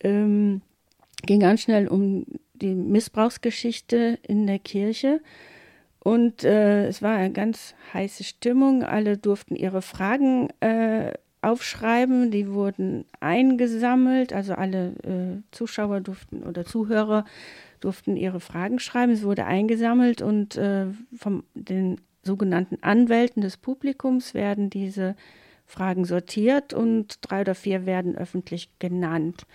[0.00, 0.62] ähm,
[1.24, 5.20] ging ganz schnell um die Missbrauchsgeschichte in der Kirche.
[6.00, 8.84] Und äh, es war eine ganz heiße Stimmung.
[8.84, 11.12] Alle durften ihre Fragen äh,
[11.46, 12.30] aufschreiben.
[12.30, 17.24] Die wurden eingesammelt, also alle äh, Zuschauer durften oder Zuhörer
[17.80, 19.12] durften ihre Fragen schreiben.
[19.12, 20.86] Es wurde eingesammelt und äh,
[21.16, 25.14] von den sogenannten Anwälten des Publikums werden diese
[25.64, 29.46] Fragen sortiert und drei oder vier werden öffentlich genannt.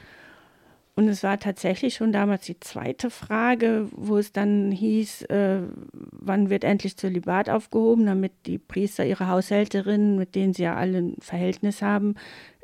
[0.95, 5.61] Und es war tatsächlich schon damals die zweite Frage, wo es dann hieß, äh,
[5.93, 10.97] wann wird endlich Zölibat aufgehoben, damit die Priester ihre Haushälterinnen, mit denen sie ja alle
[10.97, 12.15] ein Verhältnis haben,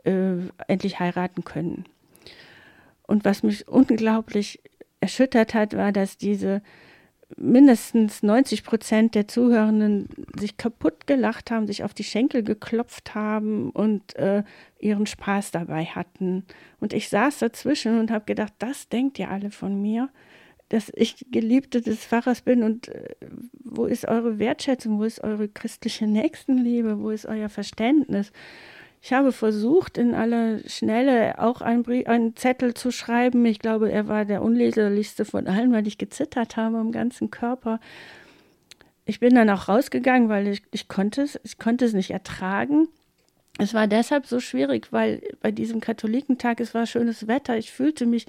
[0.04, 0.36] äh,
[0.68, 1.86] endlich heiraten können.
[3.04, 4.62] Und was mich unglaublich
[5.00, 6.62] erschüttert hat, war, dass diese
[7.36, 10.08] mindestens 90 Prozent der Zuhörenden
[10.40, 14.44] sich kaputt gelacht haben, sich auf die Schenkel geklopft haben und äh,
[14.80, 16.46] ihren Spaß dabei hatten.
[16.80, 20.10] Und ich saß dazwischen und habe gedacht, das denkt ihr alle von mir,
[20.70, 23.16] dass ich Geliebte des Pfarrers bin und äh,
[23.64, 28.32] wo ist eure Wertschätzung, wo ist eure christliche Nächstenliebe, wo ist euer Verständnis?
[29.02, 33.46] Ich habe versucht, in aller Schnelle auch einen, Brief, einen Zettel zu schreiben.
[33.46, 37.80] Ich glaube, er war der unleserlichste von allen, weil ich gezittert habe am ganzen Körper.
[39.06, 42.90] Ich bin dann auch rausgegangen, weil ich, ich, konnte, es, ich konnte es nicht ertragen.
[43.60, 47.58] Es war deshalb so schwierig, weil bei diesem Katholikentag, es war schönes Wetter.
[47.58, 48.26] Ich fühlte mich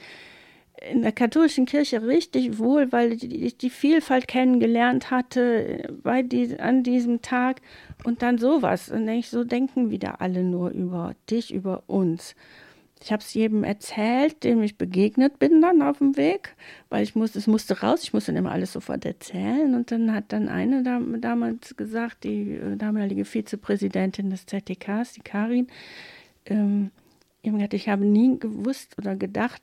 [0.91, 6.83] in der katholischen Kirche richtig wohl, weil ich die Vielfalt kennengelernt hatte bei die, an
[6.83, 7.61] diesem Tag
[8.05, 8.89] und dann sowas.
[8.91, 12.35] Und ich, so denken wieder alle nur über dich, über uns.
[13.03, 16.57] Ich habe es jedem erzählt, dem ich begegnet bin dann auf dem Weg,
[16.89, 19.75] weil ich musste, es musste raus, ich musste immer alles sofort erzählen.
[19.75, 25.69] Und dann hat dann eine damals gesagt, die äh, damalige Vizepräsidentin des ZDKs, die Karin,
[26.47, 26.91] ähm,
[27.43, 29.63] ich habe nie gewusst oder gedacht,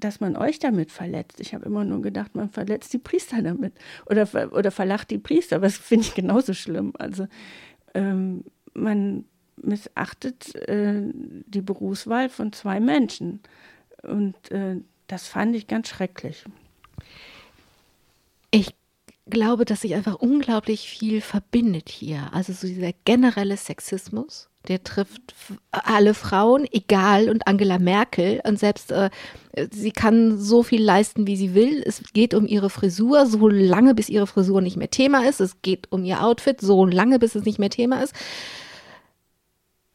[0.00, 1.40] dass man euch damit verletzt.
[1.40, 3.74] Ich habe immer nur gedacht, man verletzt die Priester damit
[4.06, 6.92] oder, oder verlacht die Priester, aber das finde ich genauso schlimm.
[6.98, 7.26] Also
[7.94, 8.44] ähm,
[8.74, 9.24] man
[9.56, 13.40] missachtet äh, die Berufswahl von zwei Menschen
[14.02, 14.76] und äh,
[15.06, 16.44] das fand ich ganz schrecklich.
[18.50, 18.74] Ich
[19.28, 22.30] glaube, dass sich einfach unglaublich viel verbindet hier.
[22.32, 25.34] Also so dieser generelle Sexismus, der trifft
[25.70, 29.10] alle Frauen, egal und Angela Merkel und selbst äh,
[29.70, 31.82] sie kann so viel leisten, wie sie will.
[31.84, 35.40] Es geht um ihre Frisur, so lange bis ihre Frisur nicht mehr Thema ist.
[35.40, 38.14] Es geht um ihr Outfit, so lange bis es nicht mehr Thema ist.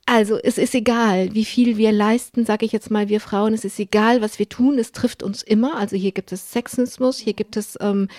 [0.06, 3.64] Also es ist egal, wie viel wir leisten, sage ich jetzt mal, wir Frauen, es
[3.64, 5.78] ist egal, was wir tun, es trifft uns immer.
[5.78, 8.10] Also hier gibt es Sexismus, hier gibt es ähm,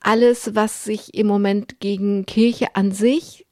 [0.00, 3.43] alles, was sich im Moment gegen Kirche an sich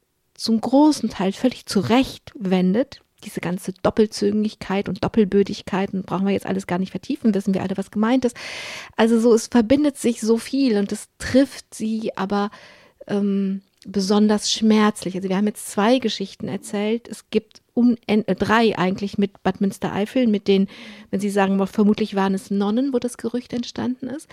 [0.43, 2.99] zum großen Teil völlig zurecht wendet.
[3.23, 7.77] Diese ganze Doppelzüngigkeit und Doppelbödigkeit, brauchen wir jetzt alles gar nicht vertiefen, wissen wir alle,
[7.77, 8.35] was gemeint ist.
[8.97, 12.51] Also so, es verbindet sich so viel und es trifft sie aber
[13.07, 15.15] ähm, besonders schmerzlich.
[15.15, 17.07] Also wir haben jetzt zwei Geschichten erzählt.
[17.07, 20.67] Es gibt um, äh, drei eigentlich mit Bad Münstereifel, mit den,
[21.09, 24.29] wenn Sie sagen, vermutlich waren es Nonnen, wo das Gerücht entstanden ist.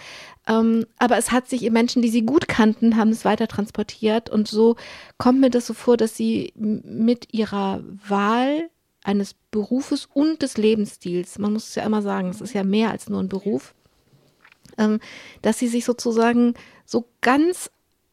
[0.46, 4.48] Ähm, aber es hat sich Menschen, die Sie gut kannten, haben es weiter transportiert und
[4.48, 4.76] so
[5.18, 8.70] kommt mir das so vor, dass Sie mit Ihrer Wahl
[9.02, 12.90] eines Berufes und des Lebensstils, man muss es ja immer sagen, es ist ja mehr
[12.90, 13.74] als nur ein Beruf,
[14.76, 15.00] ähm,
[15.42, 17.70] dass Sie sich sozusagen so ganz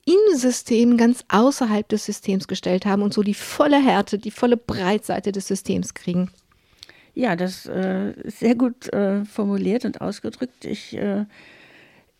[0.08, 4.56] im System ganz außerhalb des Systems gestellt haben und so die volle Härte, die volle
[4.56, 6.32] Breitseite des Systems kriegen.
[7.14, 10.64] Ja, das äh, ist sehr gut äh, formuliert und ausgedrückt.
[10.64, 11.26] Ich, äh,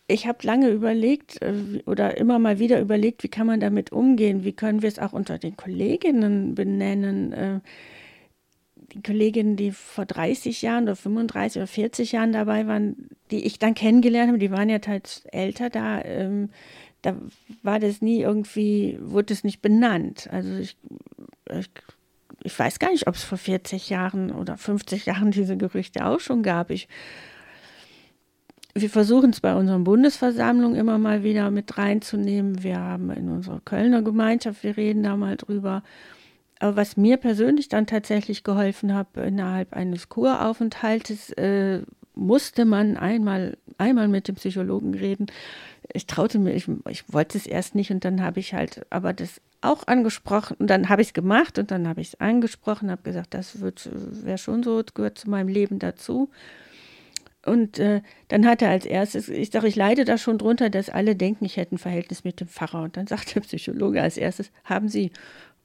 [0.06, 4.44] ich habe lange überlegt äh, oder immer mal wieder überlegt, wie kann man damit umgehen,
[4.44, 7.32] wie können wir es auch unter den Kolleginnen benennen.
[7.32, 7.60] Äh,
[8.92, 13.58] die Kolleginnen, die vor 30 Jahren oder 35 oder 40 Jahren dabei waren, die ich
[13.58, 16.02] dann kennengelernt habe, die waren ja teils älter da.
[16.04, 16.50] Ähm,
[17.02, 17.16] da
[17.62, 20.28] war das nie irgendwie, wurde es nicht benannt.
[20.32, 20.76] Also ich,
[21.50, 21.70] ich,
[22.42, 26.20] ich weiß gar nicht, ob es vor 40 Jahren oder 50 Jahren diese Gerüchte auch
[26.20, 26.70] schon gab.
[26.70, 26.88] Ich,
[28.74, 32.62] wir versuchen es bei unseren Bundesversammlungen immer mal wieder mit reinzunehmen.
[32.62, 35.82] Wir haben in unserer Kölner Gemeinschaft, wir reden da mal drüber.
[36.60, 41.82] Aber was mir persönlich dann tatsächlich geholfen hat, innerhalb eines Kuraufenthaltes, äh,
[42.18, 45.26] musste man einmal, einmal mit dem Psychologen reden.
[45.92, 49.12] Ich traute mir, ich, ich wollte es erst nicht und dann habe ich halt aber
[49.12, 52.90] das auch angesprochen und dann habe ich es gemacht und dann habe ich es angesprochen,
[52.90, 56.30] habe gesagt, das wäre schon so, gehört zu meinem Leben dazu.
[57.44, 60.90] Und äh, dann hat er als erstes, ich sage, ich leide da schon drunter, dass
[60.90, 62.82] alle denken, ich hätte ein Verhältnis mit dem Pfarrer.
[62.82, 65.12] Und dann sagt der Psychologe als erstes, haben Sie.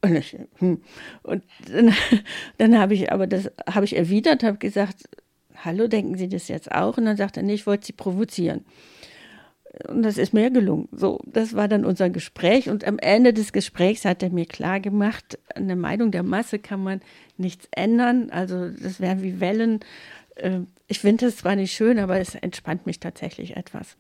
[0.02, 0.82] Und, ich, hm.
[1.24, 1.94] und dann,
[2.58, 5.10] dann habe ich aber das habe ich erwidert, habe gesagt,
[5.56, 6.98] hallo, denken Sie das jetzt auch?
[6.98, 8.66] Und dann sagt er, nee, ich wollte Sie provozieren.
[9.88, 10.88] Und das ist mir gelungen.
[10.92, 12.70] So, das war dann unser Gespräch.
[12.70, 16.60] Und am Ende des Gesprächs hat er mir klar gemacht, an der Meinung der Masse
[16.60, 17.02] kann man
[17.38, 18.30] nichts ändern.
[18.30, 19.80] Also das wären wie Wellen.
[20.36, 23.98] Äh, ich finde das zwar nicht schön, aber es entspannt mich tatsächlich etwas.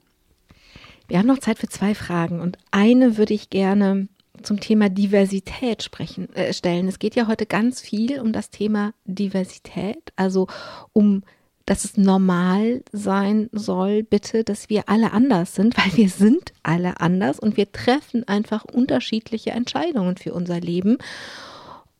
[1.07, 2.39] Wir haben noch Zeit für zwei Fragen.
[2.39, 4.07] Und eine würde ich gerne
[4.43, 6.87] zum Thema Diversität sprechen, äh, stellen.
[6.87, 10.47] Es geht ja heute ganz viel um das Thema Diversität, also
[10.91, 11.23] um
[11.65, 16.99] dass es normal sein soll, bitte, dass wir alle anders sind, weil wir sind alle
[16.99, 20.97] anders und wir treffen einfach unterschiedliche Entscheidungen für unser Leben.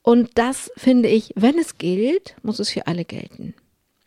[0.01, 3.53] Und das finde ich, wenn es gilt, muss es für alle gelten.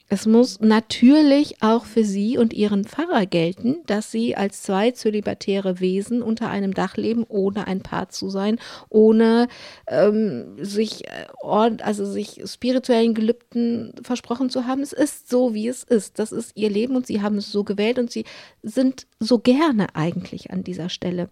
[0.09, 5.81] Es muss natürlich auch für Sie und Ihren Pfarrer gelten, dass Sie als zwei zölibatäre
[5.81, 9.49] Wesen unter einem Dach leben, ohne ein Paar zu sein, ohne
[9.89, 14.83] ähm, sich, äh, also sich spirituellen Gelübden versprochen zu haben.
[14.83, 16.21] Es ist so, wie es ist.
[16.21, 18.25] Das ist Ihr Leben und Sie haben es so gewählt und Sie
[18.63, 21.31] sind so gerne eigentlich an dieser Stelle.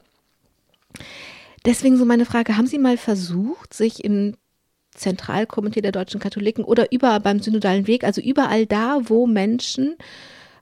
[1.64, 4.36] Deswegen so meine Frage, haben Sie mal versucht, sich in
[4.94, 9.96] Zentralkomitee der deutschen Katholiken oder überall beim synodalen Weg, also überall da, wo Menschen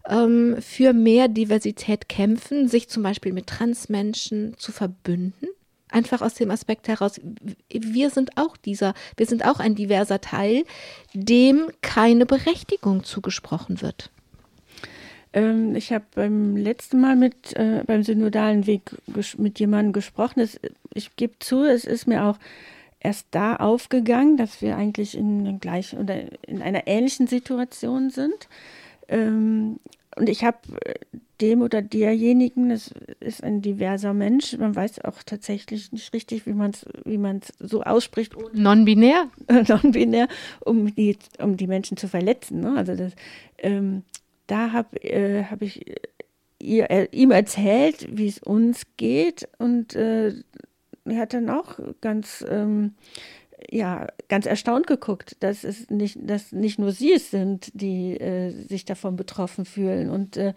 [0.09, 5.49] ähm, für mehr Diversität kämpfen, sich zum Beispiel mit Transmenschen zu verbünden.
[5.91, 7.20] Einfach aus dem Aspekt heraus,
[7.68, 10.64] wir sind auch dieser, wir sind auch ein diverser Teil,
[11.12, 14.11] dem keine Berechtigung zugesprochen wird.
[15.35, 18.91] Ähm, ich habe beim letzten Mal mit äh, beim synodalen Weg
[19.37, 20.41] mit jemandem gesprochen.
[20.41, 20.59] Das,
[20.95, 22.39] ich gebe zu, es ist mir auch
[23.03, 28.49] erst da aufgegangen, dass wir eigentlich in gleichen oder in einer ähnlichen Situation sind.
[29.09, 29.79] Ähm,
[30.17, 30.95] und ich habe äh,
[31.41, 36.53] dem oder derjenigen, das ist ein diverser Mensch, man weiß auch tatsächlich nicht richtig, wie
[36.53, 37.19] man es wie
[37.59, 38.35] so ausspricht.
[38.55, 39.29] Non-binär?
[39.69, 40.29] Non-binär,
[40.61, 42.61] um die, um die Menschen zu verletzen.
[42.61, 42.75] Ne?
[42.77, 43.13] Also das,
[43.59, 44.03] ähm,
[44.47, 45.85] da habe äh, hab ich
[46.61, 50.35] ihr, äh, ihm erzählt, wie es uns geht und äh,
[51.05, 52.95] er hat dann auch ganz ähm,
[53.71, 58.51] ja, ganz erstaunt geguckt, dass es nicht, dass nicht nur sie es sind, die äh,
[58.51, 60.11] sich davon betroffen fühlen.
[60.11, 60.55] Und äh,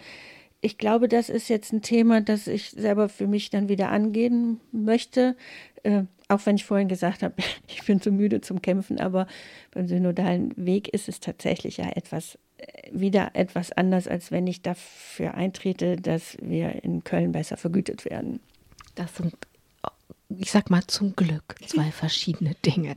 [0.61, 4.59] ich glaube, das ist jetzt ein Thema, das ich selber für mich dann wieder angehen
[4.71, 5.35] möchte.
[5.83, 7.35] Äh, auch wenn ich vorhin gesagt habe,
[7.67, 9.27] ich bin zu müde zum Kämpfen, aber
[9.71, 14.61] beim synodalen Weg ist es tatsächlich ja etwas äh, wieder etwas anders, als wenn ich
[14.61, 18.39] dafür eintrete, dass wir in Köln besser vergütet werden.
[18.95, 19.35] Das sind
[20.29, 22.95] ich sag mal zum Glück zwei verschiedene Dinge.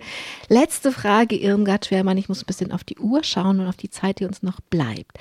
[0.48, 2.18] Letzte Frage, Irmgard Schwermann.
[2.18, 4.60] Ich muss ein bisschen auf die Uhr schauen und auf die Zeit, die uns noch
[4.60, 5.18] bleibt.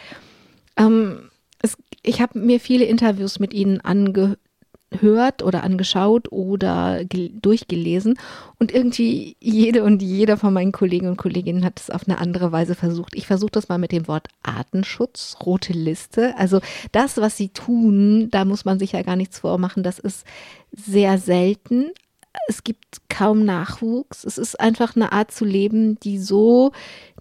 [0.78, 1.30] Ähm,
[1.60, 4.40] es, ich habe mir viele Interviews mit Ihnen angehört
[4.92, 8.18] hört oder angeschaut oder durchgelesen
[8.58, 12.52] und irgendwie jede und jeder von meinen Kollegen und Kolleginnen hat es auf eine andere
[12.52, 13.16] Weise versucht.
[13.16, 16.36] Ich versuche das mal mit dem Wort Artenschutz, rote Liste.
[16.38, 16.62] Also
[16.92, 19.84] das, was sie tun, da muss man sich ja gar nichts vormachen.
[19.84, 20.26] Das ist
[20.72, 21.92] sehr selten,
[22.48, 24.24] es gibt kaum Nachwuchs.
[24.24, 26.72] Es ist einfach eine Art zu leben, die so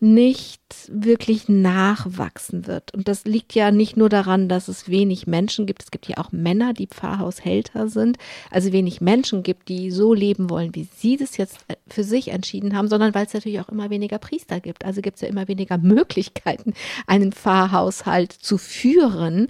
[0.00, 2.92] nicht wirklich nachwachsen wird.
[2.94, 5.82] Und das liegt ja nicht nur daran, dass es wenig Menschen gibt.
[5.82, 8.18] Es gibt ja auch Männer, die Pfarrhaushälter sind.
[8.50, 11.58] Also wenig Menschen gibt, die so leben wollen, wie sie das jetzt
[11.88, 14.84] für sich entschieden haben, sondern weil es natürlich auch immer weniger Priester gibt.
[14.84, 16.74] Also gibt es ja immer weniger Möglichkeiten,
[17.06, 19.48] einen Pfarrhaushalt zu führen.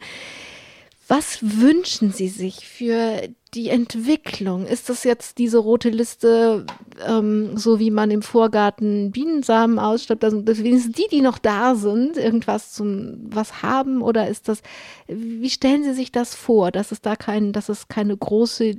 [1.08, 4.66] Was wünschen Sie sich für die Entwicklung?
[4.66, 6.66] Ist das jetzt diese rote Liste,
[7.06, 12.18] ähm, so wie man im Vorgarten Bienensamen ausschleppt, also wenigstens die, die noch da sind,
[12.18, 14.02] irgendwas zum was haben?
[14.02, 14.62] Oder ist das,
[15.08, 18.74] wie stellen Sie sich das vor, dass es da kein, dass es keine große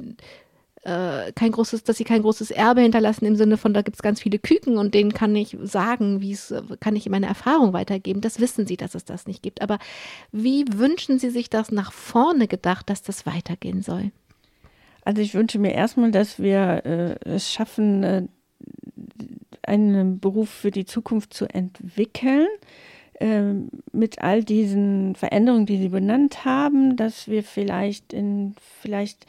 [0.84, 4.02] äh, kein großes, dass sie kein großes Erbe hinterlassen im Sinne von, da gibt es
[4.02, 8.22] ganz viele Küken und denen kann ich sagen, wie es, kann ich meine Erfahrung weitergeben.
[8.22, 9.62] Das wissen sie, dass es das nicht gibt.
[9.62, 9.80] Aber
[10.32, 14.12] wie wünschen Sie sich das nach vorne gedacht, dass das weitergehen soll?
[15.08, 18.24] Also ich wünsche mir erstmal, dass wir äh, es schaffen, äh,
[19.62, 22.46] einen Beruf für die Zukunft zu entwickeln
[23.14, 23.54] äh,
[23.94, 29.26] mit all diesen Veränderungen, die Sie benannt haben, dass wir vielleicht in vielleicht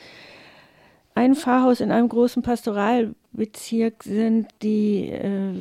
[1.14, 5.54] ein Pfarrhaus in einem großen Pastoralbezirk sind, die äh,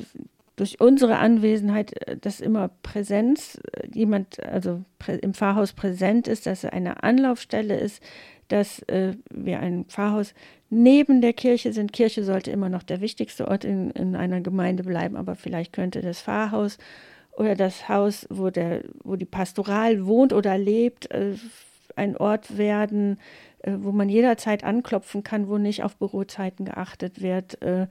[0.58, 4.84] durch unsere Anwesenheit, äh, dass immer Präsenz, äh, jemand also
[5.22, 8.04] im Pfarrhaus präsent ist, dass er eine Anlaufstelle ist,
[8.50, 10.34] dass äh, wir ein Pfarrhaus
[10.70, 11.94] neben der Kirche sind.
[11.94, 16.02] Kirche sollte immer noch der wichtigste Ort in, in einer Gemeinde bleiben, aber vielleicht könnte
[16.02, 16.78] das Pfarrhaus
[17.34, 21.36] oder das Haus, wo, der, wo die Pastoral wohnt oder lebt, äh,
[21.96, 23.20] ein Ort werden,
[23.60, 27.88] äh, wo man jederzeit anklopfen kann, wo nicht auf Bürozeiten geachtet wird, äh,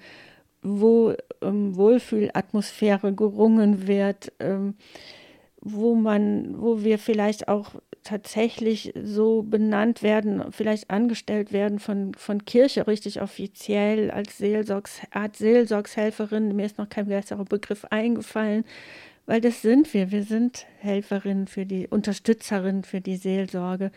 [0.67, 4.75] wo ähm, Wohlfühlatmosphäre gerungen wird, ähm,
[5.61, 7.71] wo man, wo wir vielleicht auch
[8.03, 15.37] tatsächlich so benannt werden, vielleicht angestellt werden von, von Kirche richtig offiziell als Seelsorgs, Art
[15.37, 16.55] Seelsorgshelferin.
[16.55, 18.65] Mir ist noch kein besserer Begriff eingefallen,
[19.27, 20.13] weil das sind wir.
[20.13, 23.91] Wir sind Helferinnen für die Unterstützerin für die Seelsorge.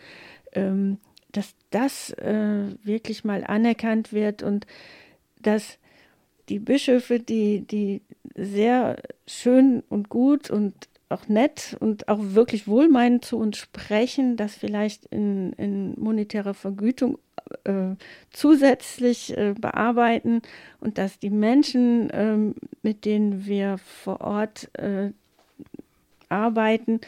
[0.52, 0.98] Ähm,
[1.32, 4.66] dass das äh, wirklich mal anerkannt wird und
[5.40, 5.78] dass
[6.50, 8.02] die Bischöfe, die, die
[8.34, 8.96] sehr
[9.26, 10.74] schön und gut und
[11.08, 17.18] auch nett und auch wirklich wohlmeinend zu uns sprechen, das vielleicht in, in monetärer Vergütung
[17.64, 17.96] äh,
[18.30, 20.42] zusätzlich äh, bearbeiten
[20.80, 22.36] und dass die Menschen, äh,
[22.82, 25.10] mit denen wir vor Ort äh,
[26.28, 27.00] arbeiten,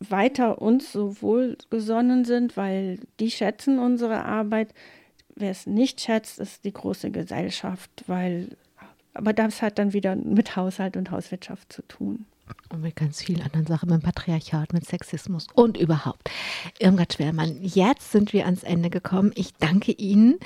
[0.00, 4.74] weiter uns so wohlgesonnen sind, weil die schätzen unsere Arbeit.
[5.40, 8.56] Wer es nicht schätzt, ist die große Gesellschaft, weil,
[9.14, 12.26] aber das hat dann wieder mit Haushalt und Hauswirtschaft zu tun.
[12.68, 16.30] Und mit ganz vielen anderen Sachen, mit Patriarchat, mit Sexismus und überhaupt.
[16.78, 19.32] Irmgard Schwermann, jetzt sind wir ans Ende gekommen.
[19.34, 20.38] Ich danke Ihnen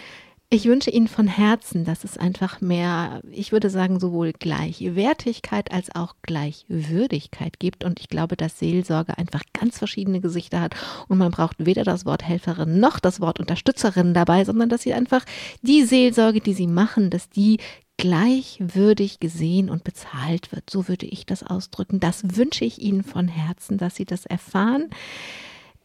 [0.51, 5.95] ich wünsche Ihnen von Herzen, dass es einfach mehr, ich würde sagen, sowohl Gleichwertigkeit als
[5.95, 7.83] auch Gleichwürdigkeit gibt.
[7.83, 10.75] Und ich glaube, dass Seelsorge einfach ganz verschiedene Gesichter hat.
[11.09, 14.95] Und man braucht weder das Wort Helferin noch das Wort Unterstützerin dabei, sondern dass sie
[14.95, 15.25] einfach
[15.63, 17.59] die Seelsorge, die sie machen, dass die
[17.97, 20.69] gleichwürdig gesehen und bezahlt wird.
[20.71, 22.01] So würde ich das ausdrücken.
[22.01, 24.91] Das wünsche ich Ihnen von Herzen, dass Sie das erfahren.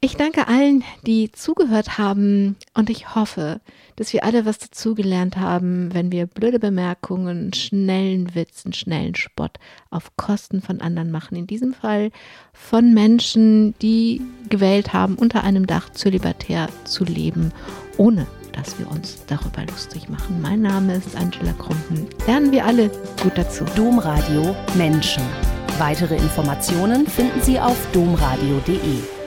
[0.02, 3.60] Ich danke allen, die zugehört haben und ich hoffe,
[3.97, 9.58] dass wir alle was dazugelernt haben, wenn wir blöde Bemerkungen, schnellen Witzen, schnellen Spott
[9.89, 11.36] auf Kosten von anderen machen.
[11.36, 12.12] In diesem Fall
[12.54, 17.52] von Menschen, die gewählt haben, unter einem Dach zu libertär zu leben,
[17.97, 20.41] ohne dass wir uns darüber lustig machen.
[20.41, 22.08] Mein Name ist Angela Krumpen.
[22.26, 22.89] Lernen wir alle
[23.22, 23.66] gut dazu.
[23.76, 25.24] Domradio Menschen
[25.80, 29.19] Weitere Informationen finden Sie auf domradio.de.